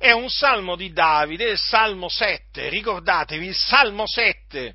[0.00, 4.74] È un salmo di Davide, il salmo 7, ricordatevi, il salmo 7.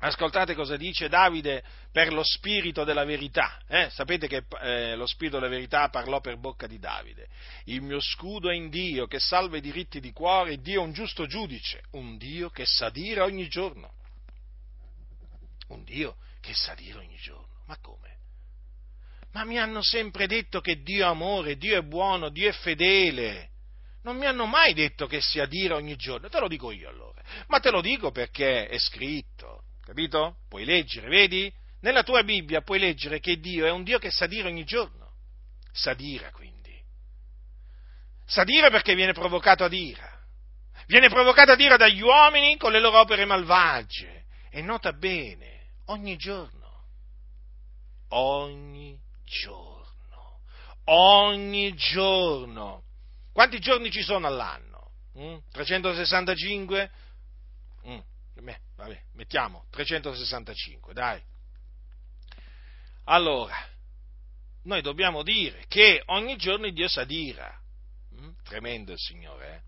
[0.00, 1.62] Ascoltate cosa dice Davide
[1.92, 3.62] per lo spirito della verità.
[3.68, 3.88] Eh?
[3.90, 7.28] Sapete che eh, lo spirito della verità parlò per bocca di Davide.
[7.66, 10.92] Il mio scudo è in Dio che salva i diritti di cuore, Dio è un
[10.92, 13.92] giusto giudice, un Dio che sa dire ogni giorno.
[15.68, 17.62] Un Dio che sa dire ogni giorno.
[17.66, 18.16] Ma come?
[19.34, 23.50] Ma mi hanno sempre detto che Dio è amore, Dio è buono, Dio è fedele.
[24.08, 26.30] Non mi hanno mai detto che sia dire ogni giorno.
[26.30, 27.20] Te lo dico io allora.
[27.48, 29.64] Ma te lo dico perché è scritto.
[29.84, 30.38] Capito?
[30.48, 31.52] Puoi leggere, vedi?
[31.82, 35.12] Nella tua Bibbia puoi leggere che Dio è un Dio che sa dire ogni giorno.
[35.72, 36.74] Sa dire quindi.
[38.24, 40.10] Sa dire perché viene provocato ad ira.
[40.86, 44.24] Viene provocato ad ira dagli uomini con le loro opere malvagie.
[44.48, 46.86] E nota bene, ogni giorno.
[48.08, 50.40] Ogni giorno.
[50.84, 52.84] Ogni giorno.
[53.38, 54.90] Quanti giorni ci sono all'anno?
[55.16, 55.36] Mm?
[55.52, 56.90] 365?
[57.86, 57.98] Mm.
[58.34, 61.22] Beh, vabbè, mettiamo 365, dai.
[63.04, 63.54] Allora,
[64.64, 67.60] noi dobbiamo dire che ogni giorno Dio sa dire.
[68.16, 68.30] Mm?
[68.42, 69.62] Tremendo il Signore, eh?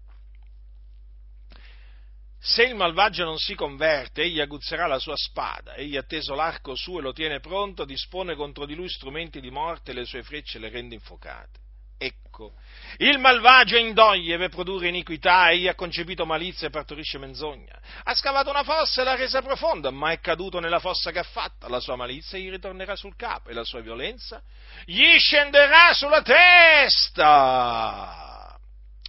[2.41, 6.75] Se il malvagio non si converte, egli aguzzerà la sua spada, egli ha teso l'arco
[6.75, 10.25] suo e lo tiene pronto, dispone contro di lui strumenti di morte e le sue
[10.25, 11.69] frecce le rende infuocate.
[12.03, 12.55] Ecco,
[12.99, 17.79] il malvagio indoglie per produrre iniquità, egli ha concepito malizia e partorisce menzogna.
[18.05, 21.25] Ha scavato una fossa e l'ha resa profonda, ma è caduto nella fossa che ha
[21.25, 21.69] fatta.
[21.69, 24.43] La sua malizia gli ritornerà sul capo e la sua violenza
[24.85, 27.59] gli scenderà sulla testa.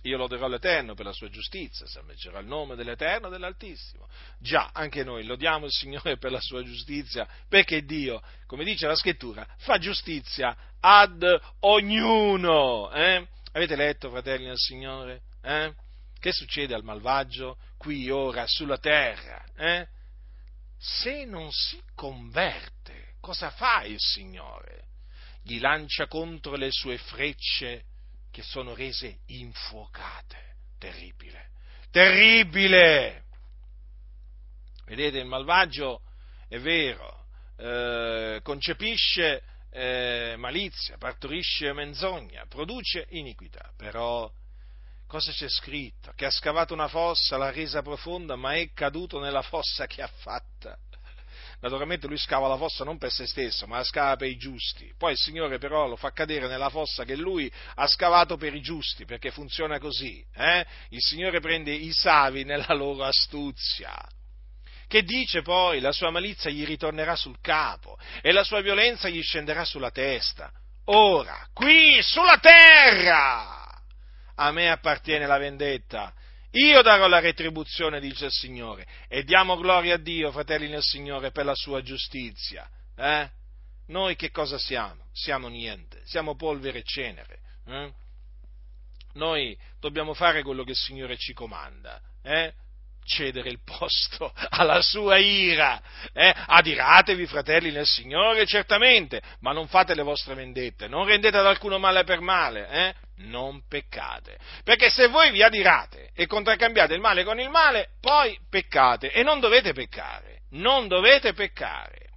[0.03, 4.07] Io loderò l'Eterno per la sua giustizia, salveggerò il nome dell'Eterno e dell'Altissimo.
[4.39, 8.95] Già, anche noi lodiamo il Signore per la sua giustizia, perché Dio, come dice la
[8.95, 11.23] Scrittura, fa giustizia ad
[11.59, 12.89] ognuno.
[12.91, 13.27] Eh?
[13.54, 15.24] Avete letto, fratelli del Signore?
[15.41, 15.74] Eh?
[16.18, 19.43] Che succede al malvagio qui ora sulla terra?
[19.58, 19.88] Eh?
[20.78, 24.86] Se non si converte, cosa fa il Signore?
[25.43, 27.84] Gli lancia contro le sue frecce
[28.32, 30.56] che sono rese infuocate.
[30.78, 31.49] Terribile,
[31.91, 33.26] terribile!
[34.86, 36.02] Vedete, il malvagio
[36.47, 37.26] è vero,
[37.58, 44.30] eh, concepisce eh, malizia, partorisce menzogna, produce iniquità, però
[45.07, 46.11] cosa c'è scritto?
[46.15, 50.09] Che ha scavato una fossa, l'ha resa profonda, ma è caduto nella fossa che ha
[50.19, 50.78] fatta.
[51.61, 54.93] Naturalmente lui scava la fossa non per se stesso, ma la scava per i giusti.
[54.97, 58.61] Poi il Signore però lo fa cadere nella fossa che lui ha scavato per i
[58.61, 60.26] giusti, perché funziona così.
[60.34, 60.65] Eh?
[60.89, 63.95] Il Signore prende i savi nella loro astuzia.
[64.91, 69.21] Che dice poi la sua malizia gli ritornerà sul capo e la sua violenza gli
[69.21, 70.51] scenderà sulla testa.
[70.85, 73.81] Ora, qui sulla terra,
[74.35, 76.13] a me appartiene la vendetta
[76.51, 81.31] io darò la retribuzione, dice il Signore, e diamo gloria a Dio, fratelli nel Signore,
[81.31, 82.69] per la sua giustizia.
[82.97, 83.29] Eh?
[83.87, 85.05] Noi che cosa siamo?
[85.13, 87.39] Siamo niente, siamo polvere e cenere.
[87.65, 87.93] Eh?
[89.13, 92.01] Noi dobbiamo fare quello che il Signore ci comanda.
[92.21, 92.53] Eh?
[93.04, 95.82] Cedere il posto alla sua ira.
[96.14, 96.34] Eh?
[96.47, 101.78] Adiratevi, fratelli nel Signore, certamente, ma non fate le vostre vendette, non rendete ad alcuno
[101.78, 102.95] male per male, eh?
[103.28, 104.38] non peccate.
[104.64, 109.24] Perché se voi vi adirate e contraccambiate il male con il male, poi peccate e
[109.24, 112.10] non dovete peccare, non dovete peccare.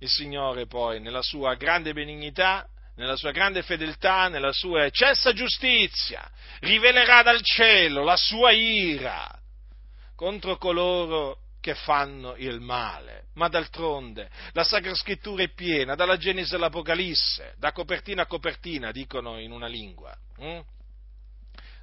[0.00, 2.66] Il Signore poi, nella sua grande benignità,
[2.96, 6.28] nella sua grande fedeltà, nella sua eccessa giustizia,
[6.60, 9.28] rivelerà dal cielo la sua ira
[10.14, 13.24] contro coloro che fanno il male.
[13.34, 19.38] Ma d'altronde la Sacra Scrittura è piena, dalla Genesi all'Apocalisse, da copertina a copertina, dicono
[19.38, 20.16] in una lingua.
[20.38, 20.60] Hm?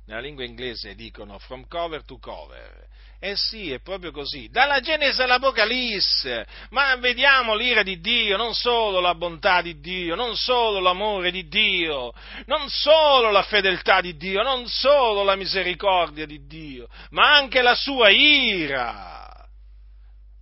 [0.05, 2.87] Nella lingua inglese dicono from cover to cover.
[3.25, 4.49] Eh sì, è proprio così.
[4.51, 6.45] Dalla Genesi all'Apocalisse.
[6.71, 11.47] Ma vediamo l'ira di Dio, non solo la bontà di Dio, non solo l'amore di
[11.47, 12.11] Dio,
[12.47, 17.75] non solo la fedeltà di Dio, non solo la misericordia di Dio, ma anche la
[17.75, 19.22] sua ira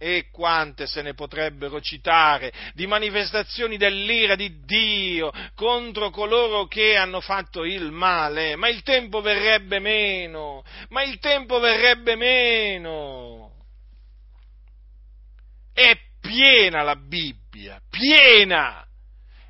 [0.03, 7.21] e quante se ne potrebbero citare di manifestazioni dell'ira di Dio contro coloro che hanno
[7.21, 13.51] fatto il male, ma il tempo verrebbe meno, ma il tempo verrebbe meno.
[15.71, 18.83] È piena la Bibbia, piena,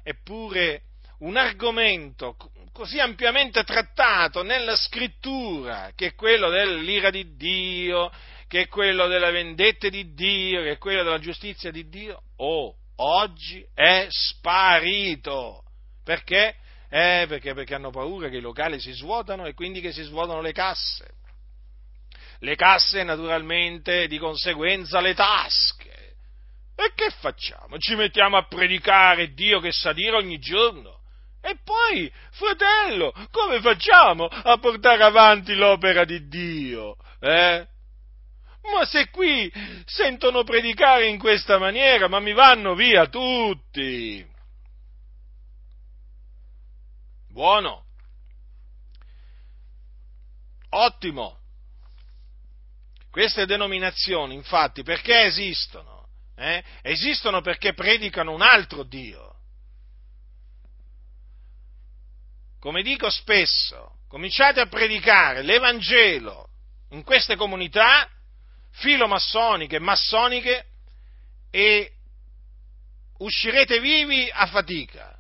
[0.03, 0.81] eppure
[1.19, 2.35] un argomento
[2.73, 8.11] così ampiamente trattato nella scrittura, che è quello dell'ira di Dio,
[8.51, 12.75] che è quello della vendetta di Dio, che è quello della giustizia di Dio, oh,
[12.97, 15.63] oggi è sparito.
[16.03, 16.57] Perché?
[16.89, 20.41] Eh, perché, perché hanno paura che i locali si svuotano e quindi che si svuotano
[20.41, 21.11] le casse.
[22.39, 26.15] Le casse, naturalmente, di conseguenza le tasche.
[26.75, 27.77] E che facciamo?
[27.77, 30.99] Ci mettiamo a predicare Dio che sa dire ogni giorno?
[31.39, 36.97] E poi, fratello, come facciamo a portare avanti l'opera di Dio?
[37.21, 37.69] Eh?
[38.63, 39.51] Ma se qui
[39.85, 44.25] sentono predicare in questa maniera, ma mi vanno via tutti.
[47.27, 47.85] Buono.
[50.69, 51.39] Ottimo.
[53.09, 56.07] Queste denominazioni, infatti, perché esistono?
[56.35, 56.63] Eh?
[56.81, 59.35] Esistono perché predicano un altro Dio.
[62.59, 66.49] Come dico spesso, cominciate a predicare l'Evangelo
[66.89, 68.07] in queste comunità
[68.71, 70.65] filomassoniche massoniche
[71.51, 71.91] e
[73.17, 75.17] uscirete vivi a fatica.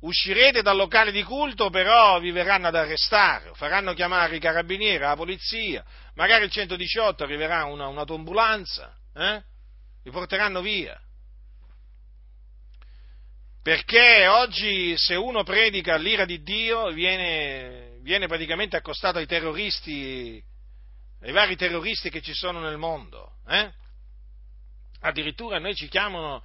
[0.00, 5.16] Uscirete dal locale di culto, però vi verranno ad arrestare, faranno chiamare i carabinieri, la
[5.16, 5.84] polizia,
[6.14, 9.42] magari il 118 arriverà una, un'autoambulanza, eh?
[10.04, 11.00] vi porteranno via.
[13.60, 20.42] Perché oggi se uno predica l'ira di Dio viene, viene praticamente accostato ai terroristi,
[21.20, 23.36] ai vari terroristi che ci sono nel mondo.
[23.46, 23.70] Eh?
[25.00, 26.42] Addirittura noi ci chiamano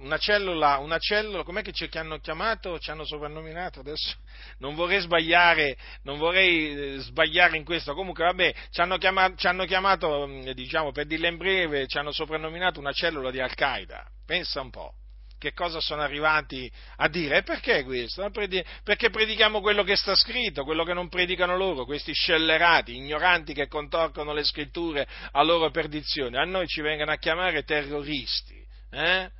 [0.00, 4.16] una cellula, una cellula, com'è che ci hanno chiamato, ci hanno soprannominato adesso?
[4.58, 9.46] Non vorrei sbagliare, non vorrei eh, sbagliare in questo, comunque vabbè, ci hanno chiamato, ci
[9.46, 14.06] hanno chiamato mm, diciamo, per dirla in breve, ci hanno soprannominato una cellula di Al-Qaeda,
[14.24, 14.94] pensa un po'
[15.38, 17.38] che cosa sono arrivati a dire.
[17.38, 18.28] E perché questo?
[18.30, 23.68] Perché predichiamo quello che sta scritto, quello che non predicano loro, questi scellerati, ignoranti che
[23.68, 26.38] contorcono le scritture a loro perdizione.
[26.38, 28.64] A noi ci vengono a chiamare terroristi.
[28.90, 29.30] Eh?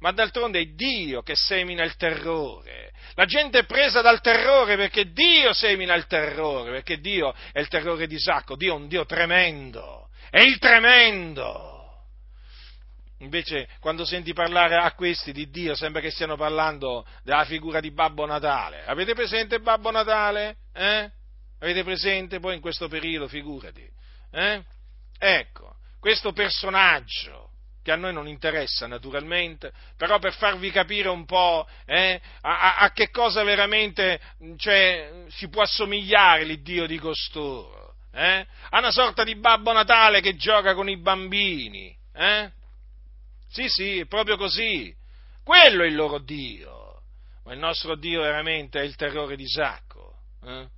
[0.00, 2.92] Ma d'altronde è Dio che semina il terrore.
[3.14, 7.68] La gente è presa dal terrore perché Dio semina il terrore, perché Dio è il
[7.68, 11.73] terrore di Isacco, Dio è un Dio tremendo, è il tremendo.
[13.18, 17.90] Invece, quando senti parlare a questi di Dio, sembra che stiano parlando della figura di
[17.90, 18.84] Babbo Natale.
[18.84, 20.56] Avete presente Babbo Natale?
[20.72, 21.10] Eh?
[21.60, 23.88] Avete presente poi in questo periodo, figurati?
[24.32, 24.62] Eh?
[25.18, 27.50] Ecco, questo personaggio
[27.84, 32.92] che a noi non interessa naturalmente, però per farvi capire un po' eh, a, a,
[32.92, 34.18] che cosa veramente
[34.56, 37.94] cioè, si può assomigliare l'Iddio di costoro.
[38.10, 38.46] Eh?
[38.70, 41.94] A una sorta di Babbo Natale che gioca con i bambini.
[42.14, 42.50] Eh?
[43.54, 44.92] Sì, sì, è proprio così.
[45.44, 47.02] Quello è il loro Dio.
[47.44, 50.16] Ma il nostro Dio veramente è il terrore di Isacco.
[50.42, 50.68] Eh?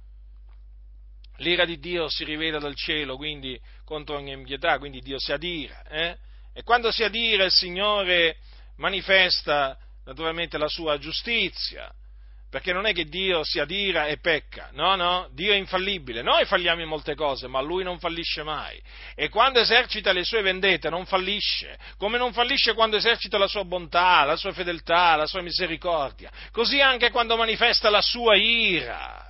[1.38, 5.84] L'ira di Dio si rivela dal cielo, quindi contro ogni impietà, quindi Dio si adira.
[5.88, 6.18] Eh?
[6.52, 8.36] E quando si adira il Signore
[8.76, 11.90] manifesta naturalmente la sua giustizia,
[12.56, 16.46] perché non è che Dio si adira e pecca, no, no, Dio è infallibile, noi
[16.46, 18.80] falliamo in molte cose, ma Lui non fallisce mai.
[19.14, 23.66] E quando esercita le sue vendette non fallisce, come non fallisce quando esercita la sua
[23.66, 29.22] bontà, la sua fedeltà, la sua misericordia, così anche quando manifesta la sua ira.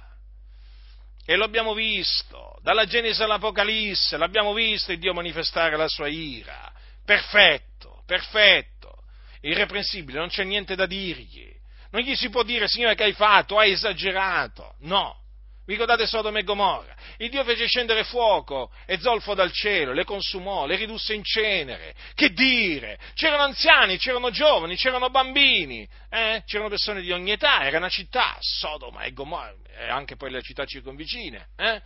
[1.25, 6.73] E lo abbiamo visto, dalla Genesi all'Apocalisse, l'abbiamo visto il Dio manifestare la sua ira.
[7.05, 9.03] Perfetto, perfetto,
[9.41, 11.56] irreprensibile, non c'è niente da dirgli.
[11.97, 14.75] Non gli si può dire, Signore, che hai fatto, hai esagerato.
[14.81, 15.19] No.
[15.65, 16.95] Ricordate Sodoma e Gomorra?
[17.17, 21.95] Il Dio fece scendere fuoco e zolfo dal cielo, le consumò, le ridusse in cenere.
[22.15, 22.99] Che dire?
[23.15, 26.43] C'erano anziani, c'erano giovani, c'erano bambini, eh?
[26.45, 30.43] c'erano persone di ogni età, era una città, Sodoma e Gomorra, e anche poi le
[30.43, 31.49] città circonvicine.
[31.57, 31.81] Eh?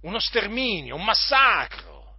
[0.00, 2.16] Uno sterminio, un massacro.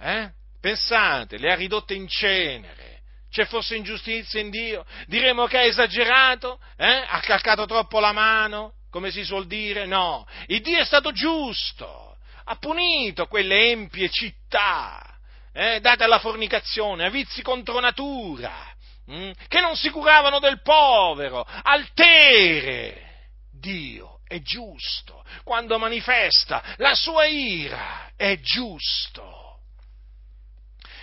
[0.00, 0.28] Eh?
[0.60, 2.87] Pensate, le ha ridotte in cenere.
[3.30, 4.84] C'è forse ingiustizia in Dio?
[5.06, 6.60] Diremo che ha esagerato?
[6.76, 7.04] Eh?
[7.06, 9.86] Ha calcato troppo la mano, come si suol dire?
[9.86, 15.18] No, il Dio è stato giusto, ha punito quelle empie città,
[15.52, 18.74] eh, date alla fornicazione, a vizi contro natura,
[19.06, 19.30] hm?
[19.48, 23.06] che non si curavano del povero, altere.
[23.50, 29.47] Dio è giusto, quando manifesta la sua ira è giusto.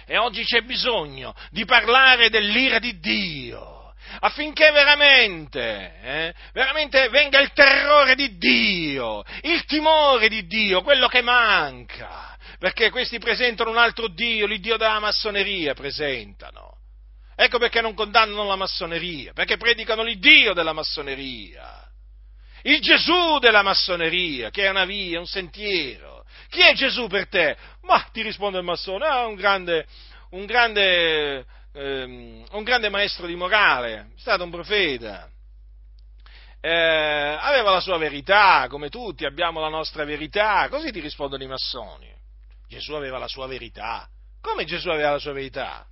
[0.06, 7.52] E oggi c'è bisogno di parlare dell'ira di Dio, affinché veramente, eh, veramente venga il
[7.54, 14.08] terrore di Dio, il timore di Dio, quello che manca, perché questi presentano un altro
[14.08, 16.74] Dio, l'Iddio della massoneria presentano.
[17.36, 21.85] Ecco perché non condannano la massoneria, perché predicano l'Iddio della massoneria.
[22.66, 26.26] Il Gesù della massoneria, che è una via, un sentiero.
[26.50, 27.56] Chi è Gesù per te?
[27.82, 29.86] Ma ti risponde il massone, ah, un grande,
[30.32, 35.30] un grande, ehm, un grande maestro di morale, è stato un profeta.
[36.60, 41.48] Eh, aveva la sua verità, come tutti abbiamo la nostra verità, così ti rispondono i
[41.48, 42.12] massoni.
[42.68, 44.08] Gesù aveva la sua verità.
[44.42, 45.86] Come Gesù aveva la sua verità?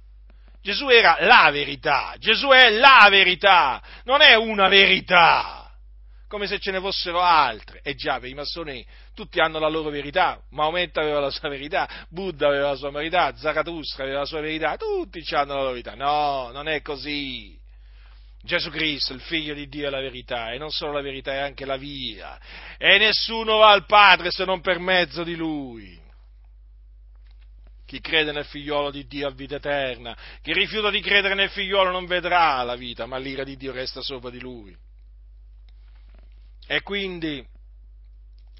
[0.60, 5.63] Gesù era la verità, Gesù è la verità, non è una verità,
[6.34, 7.80] come se ce ne fossero altre.
[7.84, 11.88] E già, per i massoni tutti hanno la loro verità, Maometto aveva la sua verità,
[12.10, 15.94] Buddha aveva la sua verità, Zarathustra aveva la sua verità, tutti hanno la loro verità.
[15.94, 17.56] No, non è così.
[18.42, 21.38] Gesù Cristo, il figlio di Dio, è la verità, e non solo la verità, è
[21.38, 22.40] anche la via.
[22.80, 26.02] E nessuno va al Padre se non per mezzo di Lui.
[27.86, 30.18] Chi crede nel figliolo di Dio ha vita eterna.
[30.42, 34.02] Chi rifiuta di credere nel figliolo non vedrà la vita, ma l'ira di Dio resta
[34.02, 34.76] sopra di lui.
[36.68, 37.46] E quindi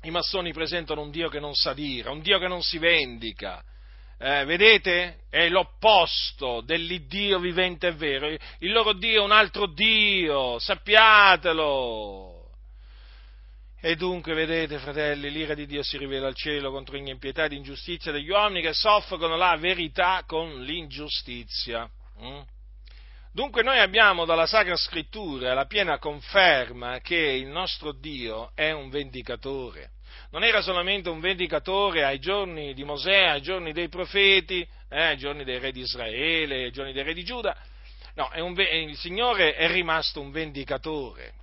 [0.04, 3.64] i massoni presentano un Dio che non sa dire, un Dio che non si vendica.
[4.20, 5.24] Eh, vedete?
[5.30, 8.28] È l'opposto dell'Iddio vivente e vero.
[8.60, 12.34] Il loro Dio è un altro Dio, sappiatelo.
[13.82, 17.52] E dunque, vedete, fratelli, l'ira di Dio si rivela al cielo contro ogni impietà ed
[17.52, 21.90] ingiustizia degli uomini che soffrono la verità con l'ingiustizia.
[22.22, 22.40] Mm?
[23.36, 28.92] Dunque noi abbiamo dalla Sacra Scrittura la piena conferma che il nostro Dio è un
[28.92, 29.94] vendicatore.
[30.30, 35.18] Non era solamente un vendicatore ai giorni di Mosè, ai giorni dei profeti, eh, ai
[35.18, 37.58] giorni dei re di Israele, ai giorni dei re di Giuda.
[38.14, 41.34] No, un, il Signore è rimasto un vendicatore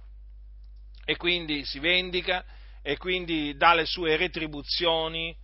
[1.04, 2.44] e quindi si vendica
[2.82, 5.36] e quindi dà le sue retribuzioni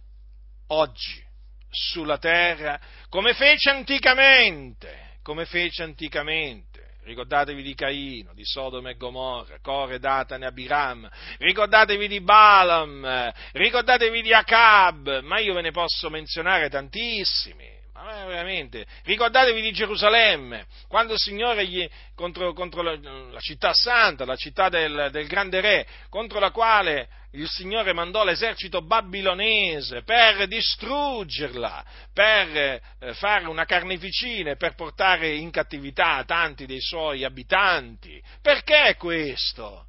[0.68, 1.20] oggi
[1.68, 6.84] sulla terra, come fece anticamente, come fece anticamente.
[7.02, 11.08] Ricordatevi di Caino, di Sodoma e Gomorra, Core, Datane e Abiram,
[11.38, 18.86] ricordatevi di Balaam, ricordatevi di Acab, ma io ve ne posso menzionare tantissimi ma veramente,
[19.04, 24.68] ricordatevi di Gerusalemme, quando il Signore gli, contro, contro la, la, città santa, la città
[24.68, 32.56] del, del grande re, contro la quale il Signore mandò l'esercito babilonese per distruggerla, per
[32.56, 32.80] eh,
[33.14, 38.22] fare una carneficina e per portare in cattività tanti dei suoi abitanti.
[38.40, 39.86] Perché questo?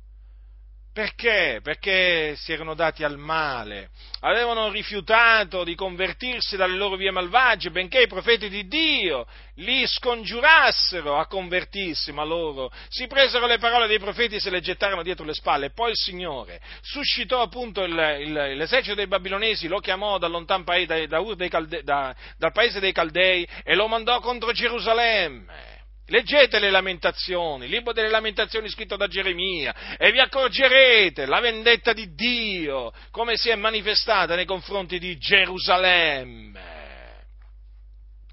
[0.98, 1.60] Perché?
[1.62, 3.92] Perché si erano dati al male,
[4.22, 9.28] avevano rifiutato di convertirsi dalle loro vie malvagie, benché i profeti di Dio
[9.58, 14.60] li scongiurassero a convertirsi, ma loro si presero le parole dei profeti e se le
[14.60, 15.70] gettarono dietro le spalle.
[15.70, 21.06] Poi il Signore suscitò appunto il, il, l'esercito dei babilonesi, lo chiamò dal lontan paese,
[21.06, 25.77] da, da, Calde, da, dal paese dei Caldei e lo mandò contro Gerusalemme
[26.10, 31.92] Leggete le lamentazioni, il libro delle lamentazioni scritto da Geremia e vi accorgerete la vendetta
[31.92, 36.76] di Dio come si è manifestata nei confronti di Gerusalemme.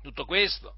[0.00, 0.76] Tutto questo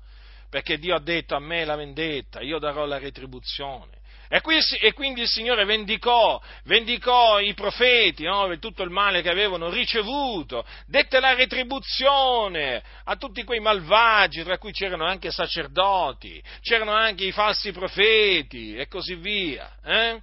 [0.49, 3.99] perché Dio ha detto a me la vendetta, io darò la retribuzione.
[4.29, 9.23] E, qui, e, quindi il Signore vendicò, vendicò i profeti no, per tutto il male
[9.23, 16.43] che avevano ricevuto, dette la retribuzione a tutti quei malvagi, tra cui c'erano anche sacerdoti,
[16.61, 19.71] c'erano anche i falsi profeti e così via.
[19.85, 20.21] Eh?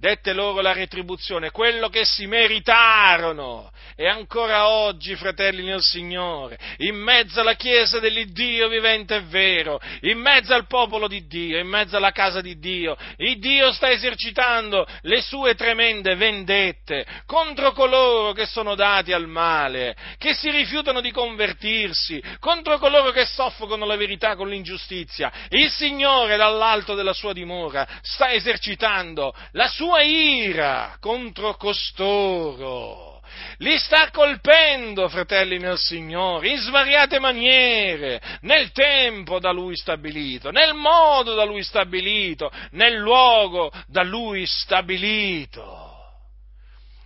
[0.00, 3.70] Dette loro la retribuzione, quello che si meritarono.
[3.94, 10.18] E ancora oggi, fratelli nel Signore, in mezzo alla Chiesa dell'Iddio vivente e vero, in
[10.18, 14.86] mezzo al popolo di Dio, in mezzo alla casa di Dio, il Dio sta esercitando
[15.02, 21.10] le sue tremende vendette contro coloro che sono dati al male, che si rifiutano di
[21.10, 25.30] convertirsi, contro coloro che soffrono la verità con l'ingiustizia.
[25.50, 33.20] Il Signore dall'alto della sua dimora sta esercitando la sua sua ira contro costoro.
[33.58, 40.74] Li sta colpendo, fratelli nel Signore, in svariate maniere, nel tempo da Lui stabilito, nel
[40.74, 45.88] modo da Lui stabilito, nel luogo da Lui stabilito.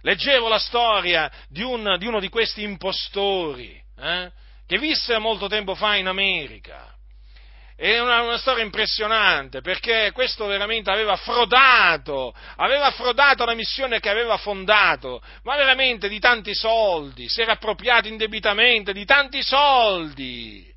[0.03, 4.31] Leggevo la storia di, un, di uno di questi impostori, eh,
[4.67, 6.94] che visse molto tempo fa in America
[7.77, 14.09] è una, una, storia impressionante perché questo veramente aveva frodato, aveva frodato la missione che
[14.09, 20.73] aveva fondato, ma veramente di tanti soldi, si era appropriato indebitamente di tanti soldi,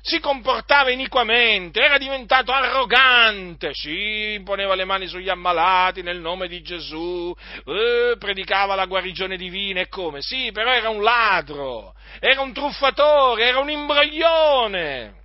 [0.00, 6.62] si comportava iniquamente, era diventato arrogante, sì, imponeva le mani sugli ammalati nel nome di
[6.62, 7.36] Gesù,
[7.66, 10.22] eh, predicava la guarigione divina e come?
[10.22, 15.18] Sì, però era un ladro, era un truffatore, era un imbroglione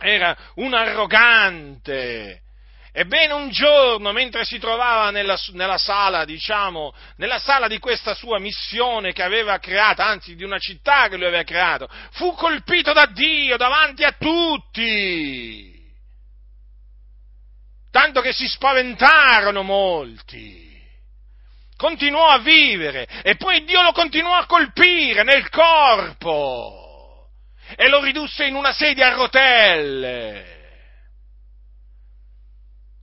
[0.00, 2.42] era un arrogante
[2.92, 8.40] Ebbene, un giorno, mentre si trovava nella, nella, sala, diciamo, nella sala di questa sua
[8.40, 13.06] missione che aveva creato, anzi di una città che lui aveva creato, fu colpito da
[13.06, 15.78] Dio davanti a tutti.
[17.92, 20.68] Tanto che si spaventarono molti.
[21.76, 26.79] Continuò a vivere e poi Dio lo continuò a colpire nel corpo
[27.76, 30.58] e lo ridusse in una sedia a rotelle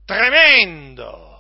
[0.07, 1.36] Tremendo!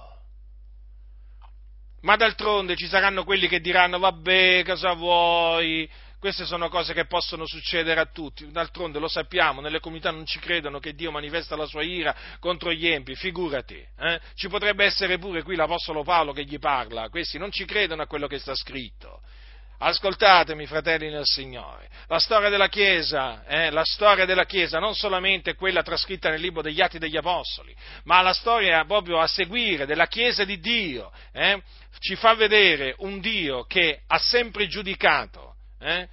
[2.01, 5.89] Ma d'altronde ci saranno quelli che diranno, vabbè, cosa vuoi?
[6.19, 10.39] Queste sono cose che possono succedere a tutti, d'altronde lo sappiamo, nelle comunità non ci
[10.39, 14.19] credono che Dio manifesta la sua ira contro gli empi, figurati, eh?
[14.33, 18.07] ci potrebbe essere pure qui l'Apostolo Paolo che gli parla, questi non ci credono a
[18.07, 19.21] quello che sta scritto,
[19.79, 25.53] Ascoltatemi, fratelli nel Signore, la storia della Chiesa, eh, la storia della Chiesa, non solamente
[25.53, 27.75] quella trascritta nel libro degli Atti degli Apostoli,
[28.05, 31.61] ma la storia proprio a seguire della Chiesa di Dio, eh,
[31.99, 36.07] ci fa vedere un Dio che ha sempre giudicato, eh,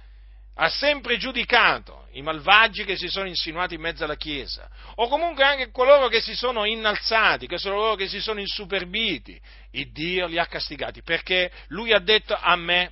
[0.57, 5.43] ha sempre giudicato i malvagi che si sono insinuati in mezzo alla Chiesa, o comunque
[5.43, 9.41] anche coloro che si sono innalzati, che sono loro che si sono insuperbiti,
[9.71, 12.91] il Dio li ha castigati, perché Lui ha detto a me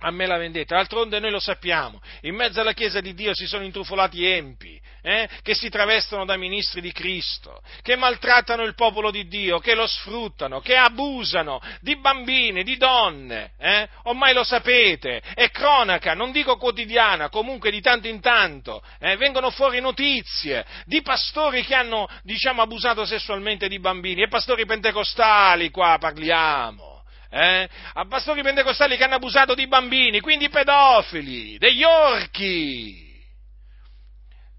[0.00, 0.76] a me la vendetta.
[0.76, 5.28] D'altronde noi lo sappiamo, in mezzo alla Chiesa di Dio si sono intrufolati empi, eh,
[5.42, 9.86] che si travestono da ministri di Cristo, che maltrattano il popolo di Dio, che lo
[9.86, 13.88] sfruttano, che abusano di bambini, di donne, eh?
[14.04, 19.16] ormai lo sapete, è cronaca, non dico quotidiana, comunque di tanto in tanto, eh?
[19.16, 25.70] vengono fuori notizie di pastori che hanno, diciamo, abusato sessualmente di bambini, e pastori pentecostali
[25.70, 26.95] qua parliamo
[27.36, 27.68] eh?
[27.92, 33.04] a pastori pentecostali che hanno abusato di bambini, quindi pedofili, degli orchi.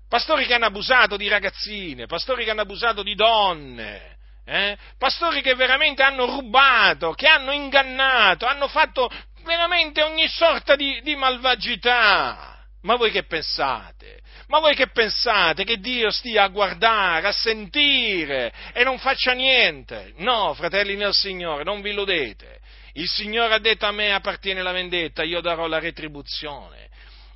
[0.08, 4.78] Pastori che hanno abusato di ragazzine, pastori che hanno abusato di donne, eh?
[4.98, 9.10] pastori che veramente hanno rubato, che hanno ingannato, hanno fatto
[9.44, 12.54] veramente ogni sorta di, di malvagità.
[12.84, 14.22] Ma voi che pensate?
[14.48, 20.14] Ma voi che pensate che Dio stia a guardare, a sentire e non faccia niente?
[20.18, 22.57] No, fratelli nel Signore, non vi illudete.
[22.98, 26.90] Il Signore ha detto a me appartiene la vendetta, io darò la retribuzione.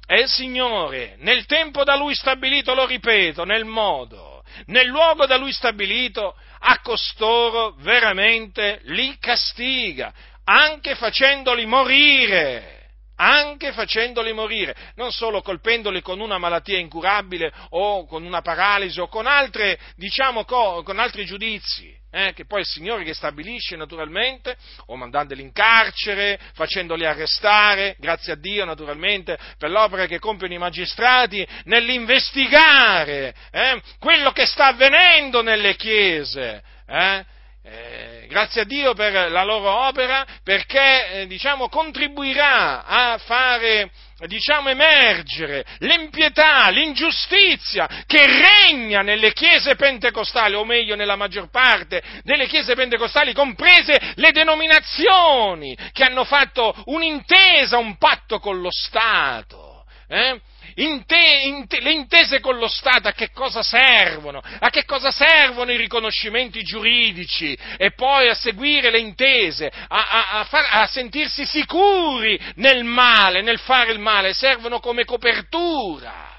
[0.07, 5.37] E il Signore, nel tempo da Lui stabilito, lo ripeto, nel modo, nel luogo da
[5.37, 10.11] Lui stabilito, a costoro veramente li castiga,
[10.43, 12.80] anche facendoli morire
[13.21, 19.07] anche facendoli morire, non solo colpendoli con una malattia incurabile o con una paralisi o
[19.07, 24.57] con, altre, diciamo, con altri giudizi, eh, che poi il Signore che stabilisce naturalmente,
[24.87, 30.57] o mandandoli in carcere, facendoli arrestare, grazie a Dio naturalmente, per l'opera che compiono i
[30.57, 36.63] magistrati nell'investigare eh, quello che sta avvenendo nelle chiese.
[36.87, 43.91] Eh, eh, grazie a Dio per la loro opera perché eh, diciamo, contribuirà a fare
[44.25, 52.47] diciamo, emergere l'impietà, l'ingiustizia che regna nelle chiese pentecostali, o meglio nella maggior parte delle
[52.47, 59.85] chiese pentecostali, comprese le denominazioni che hanno fatto un'intesa, un patto con lo Stato.
[60.07, 60.39] Eh?
[60.75, 64.41] Inte, inte, le intese con lo Stato a che cosa servono?
[64.59, 67.57] A che cosa servono i riconoscimenti giuridici?
[67.77, 73.41] E poi a seguire le intese, a, a, a, far, a sentirsi sicuri nel male,
[73.41, 76.29] nel fare il male, servono come copertura.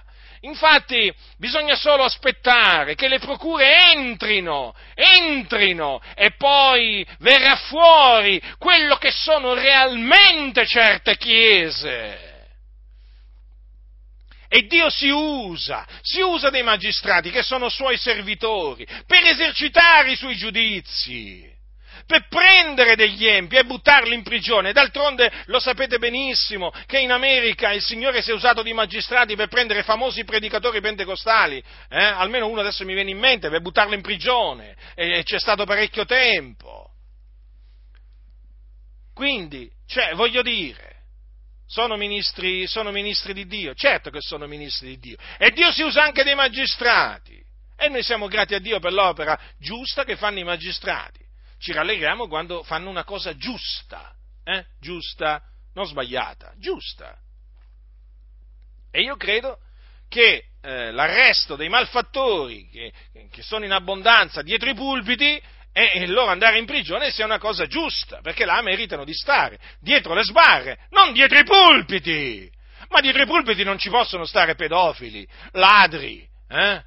[0.44, 9.12] Infatti bisogna solo aspettare che le procure entrino, entrino e poi verrà fuori quello che
[9.12, 12.31] sono realmente certe chiese.
[14.54, 20.16] E Dio si usa, si usa dei magistrati che sono suoi servitori per esercitare i
[20.16, 21.50] suoi giudizi,
[22.04, 24.74] per prendere degli empi e buttarli in prigione.
[24.74, 29.48] D'altronde lo sapete benissimo che in America il Signore si è usato di magistrati per
[29.48, 31.56] prendere famosi predicatori pentecostali,
[31.88, 32.04] eh?
[32.04, 36.04] almeno uno adesso mi viene in mente, per buttarlo in prigione, e c'è stato parecchio
[36.04, 36.90] tempo.
[39.14, 40.91] Quindi, cioè, voglio dire,
[41.72, 43.72] sono ministri, sono ministri di Dio?
[43.72, 45.16] Certo che sono ministri di Dio.
[45.38, 47.42] E Dio si usa anche dei magistrati.
[47.78, 51.20] E noi siamo grati a Dio per l'opera giusta che fanno i magistrati.
[51.58, 54.14] Ci rallegriamo quando fanno una cosa giusta,
[54.44, 54.66] eh?
[54.80, 55.42] giusta,
[55.72, 57.16] non sbagliata, giusta.
[58.90, 59.58] E io credo
[60.10, 62.92] che eh, l'arresto dei malfattori che,
[63.30, 65.42] che sono in abbondanza dietro i pulpiti
[65.72, 70.14] e loro andare in prigione sia una cosa giusta, perché là meritano di stare dietro
[70.14, 72.50] le sbarre, non dietro i pulpiti.
[72.90, 76.82] Ma dietro i pulpiti non ci possono stare pedofili, ladri, eh?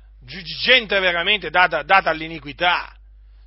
[0.62, 2.96] gente veramente data, data all'iniquità.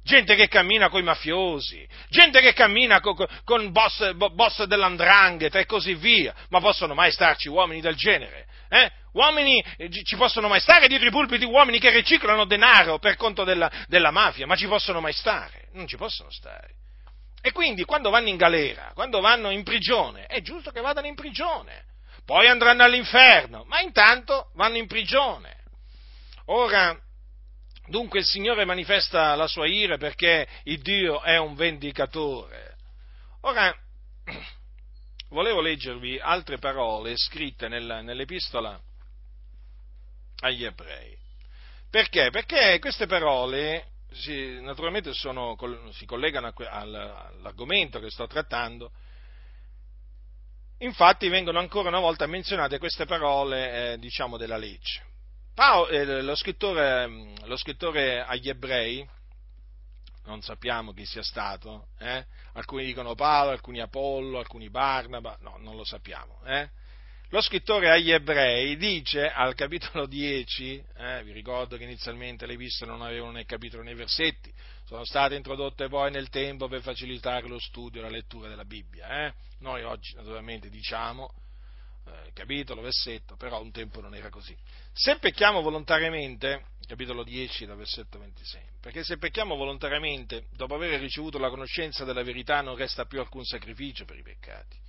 [0.09, 5.67] Gente che cammina con i mafiosi, gente che cammina con, con boss, boss dell'andrangheta e
[5.67, 6.35] così via.
[6.49, 8.47] Ma possono mai starci uomini del genere?
[8.71, 8.91] Eh?
[9.13, 13.45] Uomini, eh, ci possono mai stare dietro i pulpiti uomini che riciclano denaro per conto
[13.45, 14.47] della, della mafia?
[14.47, 15.69] Ma ci possono mai stare?
[15.73, 16.77] Non ci possono stare.
[17.43, 21.15] E quindi quando vanno in galera, quando vanno in prigione, è giusto che vadano in
[21.15, 21.85] prigione.
[22.25, 25.57] Poi andranno all'inferno, ma intanto vanno in prigione.
[26.47, 26.99] Ora,
[27.89, 32.77] dunque il Signore manifesta la sua ira perché il Dio è un vendicatore.
[33.43, 33.75] Ora,
[35.31, 38.81] volevo leggervi altre parole scritte nel, nell'epistola
[40.41, 41.17] agli ebrei.
[41.91, 42.31] Perché?
[42.31, 45.57] Perché queste parole si, naturalmente sono,
[45.93, 48.93] si collegano all'argomento che sto trattando,
[50.79, 55.08] infatti vengono ancora una volta menzionate queste parole, eh, diciamo, della legge.
[55.59, 57.09] Paolo, eh, lo, scrittore,
[57.45, 59.05] lo, scrittore, agli ebrei,
[60.27, 62.25] non sappiamo chi sia stato, eh?
[62.53, 66.41] alcuni dicono Paolo, alcuni Apollo, alcuni Barnaba, no, non lo sappiamo.
[66.45, 66.71] Eh?
[67.31, 72.87] Lo scrittore agli ebrei dice al capitolo 10, eh, vi ricordo che inizialmente le viste
[72.87, 74.55] non avevano né capitolo né versetti,
[74.85, 79.27] sono state introdotte poi nel tempo per facilitare lo studio e la lettura della Bibbia.
[79.27, 79.33] Eh?
[79.59, 81.33] Noi oggi naturalmente diciamo
[82.09, 84.57] eh, capitolo, versetto, però un tempo non era così.
[84.93, 91.39] Se pecchiamo volontariamente, capitolo 10 da versetto 26, perché se pecchiamo volontariamente, dopo aver ricevuto
[91.39, 94.87] la conoscenza della verità non resta più alcun sacrificio per i peccati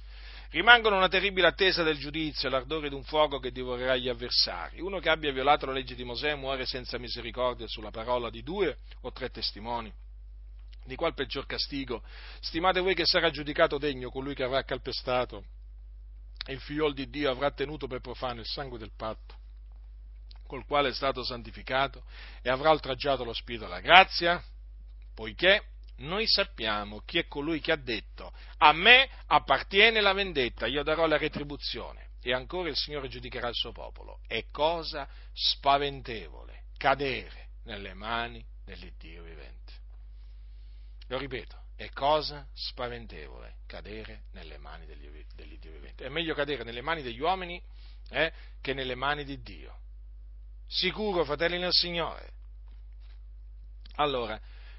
[0.51, 4.81] rimangono una terribile attesa del giudizio e l'ardore di un fuoco che divorerà gli avversari.
[4.81, 8.77] Uno che abbia violato la legge di Mosè muore senza misericordia sulla parola di due
[9.01, 9.93] o tre testimoni.
[10.85, 12.01] Di qual peggior castigo?
[12.39, 15.43] Stimate voi che sarà giudicato degno colui che avrà calpestato
[16.45, 19.37] e il figliol di Dio avrà tenuto per profano il sangue del patto
[20.49, 22.03] col quale è stato santificato
[22.41, 24.43] e avrà oltraggiato lo spirito della grazia,
[25.13, 25.63] poiché
[25.97, 31.05] noi sappiamo chi è colui che ha detto a me appartiene la vendetta, io darò
[31.05, 32.07] la retribuzione.
[32.21, 34.21] E ancora il Signore giudicherà il suo popolo.
[34.27, 39.73] È cosa spaventevole cadere nelle mani dell'Iddio vivente.
[41.07, 46.03] Lo ripeto, è cosa spaventevole cadere nelle mani dell'Iddio vivente.
[46.03, 47.61] È meglio cadere nelle mani degli uomini
[48.09, 49.79] eh, che nelle mani di Dio.
[50.67, 52.33] Sicuro, fratelli nel Signore.
[53.95, 54.37] Allora,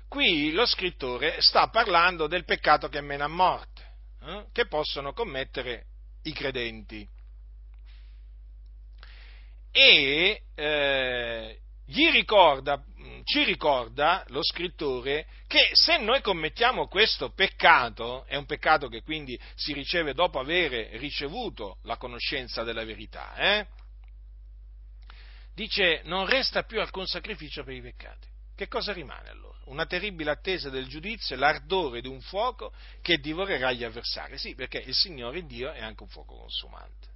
[0.09, 5.86] qui lo scrittore sta parlando del peccato che mena a morte, eh, che possono commettere
[6.24, 7.09] i credenti.
[9.70, 11.61] E eh,
[12.11, 12.82] ricorda,
[13.24, 19.38] ci ricorda lo scrittore che se noi commettiamo questo peccato, è un peccato che quindi
[19.55, 23.66] si riceve dopo aver ricevuto la conoscenza della verità, eh,
[25.55, 28.28] dice non resta più alcun sacrificio per i peccati.
[28.55, 29.51] Che cosa rimane allora?
[29.70, 34.36] una terribile attesa del giudizio e l'ardore di un fuoco che divorerà gli avversari.
[34.36, 37.09] Sì, perché il Signore Dio è anche un fuoco consumante.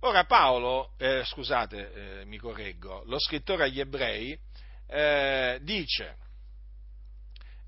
[0.00, 4.38] Ora Paolo, eh, scusate, eh, mi correggo, lo scrittore agli ebrei
[4.86, 6.16] eh, dice,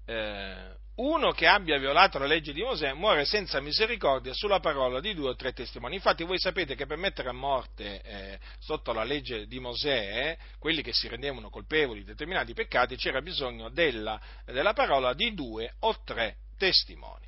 [0.07, 5.13] eh, uno che abbia violato la legge di Mosè muore senza misericordia sulla parola di
[5.13, 5.97] due o tre testimoni.
[5.97, 10.83] Infatti voi sapete che per mettere a morte eh, sotto la legge di Mosè quelli
[10.83, 16.01] che si rendevano colpevoli di determinati peccati c'era bisogno della, della parola di due o
[16.05, 17.27] tre testimoni.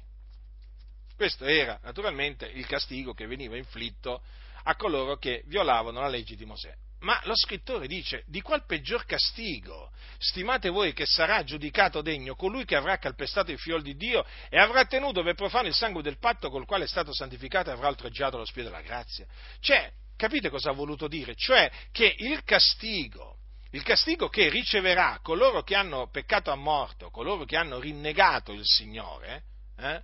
[1.16, 4.22] Questo era naturalmente il castigo che veniva inflitto
[4.64, 6.74] a coloro che violavano la legge di Mosè.
[7.02, 12.64] Ma lo scrittore dice, di qual peggior castigo stimate voi che sarà giudicato degno colui
[12.64, 16.18] che avrà calpestato il fiol di Dio e avrà tenuto per profano il sangue del
[16.18, 19.26] patto col quale è stato santificato e avrà oltraggiato lo spirito della grazia?
[19.58, 21.34] Cioè, capite cosa ha voluto dire?
[21.34, 23.38] Cioè che il castigo,
[23.70, 28.64] il castigo che riceverà coloro che hanno peccato a morto, coloro che hanno rinnegato il
[28.64, 29.42] Signore,
[29.76, 30.00] eh,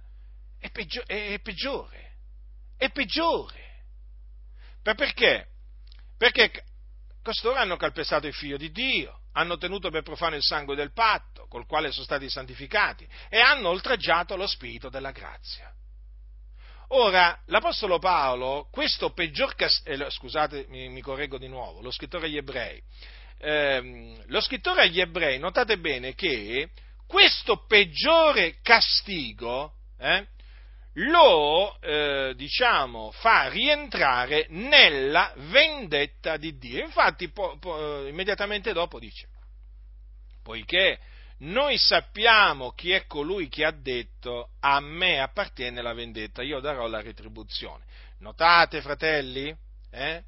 [0.58, 2.14] è, peggio- è peggiore,
[2.76, 3.67] è peggiore.
[4.88, 5.48] Ma perché?
[6.16, 6.64] Perché
[7.22, 11.46] costoro hanno calpestato il figlio di Dio, hanno tenuto per profano il sangue del patto,
[11.46, 15.70] col quale sono stati santificati, e hanno oltraggiato lo spirito della grazia.
[16.92, 22.24] Ora, l'Apostolo Paolo, questo peggior castigo, eh, scusate, mi, mi, correggo di nuovo, lo scrittore
[22.24, 22.82] agli ebrei,
[23.40, 26.70] ehm, lo scrittore agli ebrei, notate bene che
[27.06, 30.28] questo peggiore castigo eh,
[30.98, 36.84] lo eh, diciamo, fa rientrare nella vendetta di Dio.
[36.84, 39.28] Infatti, po, po, immediatamente dopo dice,
[40.42, 40.98] poiché
[41.38, 46.86] noi sappiamo chi è colui che ha detto a me appartiene la vendetta, io darò
[46.86, 47.84] la retribuzione.
[48.18, 49.54] Notate, fratelli,
[49.90, 50.22] eh?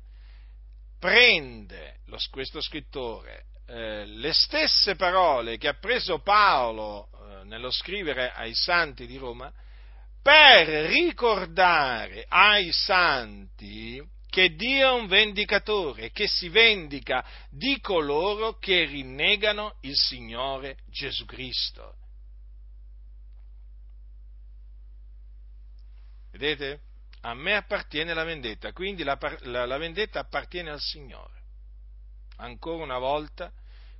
[0.98, 8.32] prende lo, questo scrittore eh, le stesse parole che ha preso Paolo eh, nello scrivere
[8.32, 9.52] ai santi di Roma
[10.22, 18.84] per ricordare ai santi che Dio è un vendicatore, che si vendica di coloro che
[18.84, 21.96] rinnegano il Signore Gesù Cristo.
[26.30, 26.82] Vedete?
[27.22, 31.42] A me appartiene la vendetta, quindi la, la, la vendetta appartiene al Signore.
[32.36, 33.52] Ancora una volta,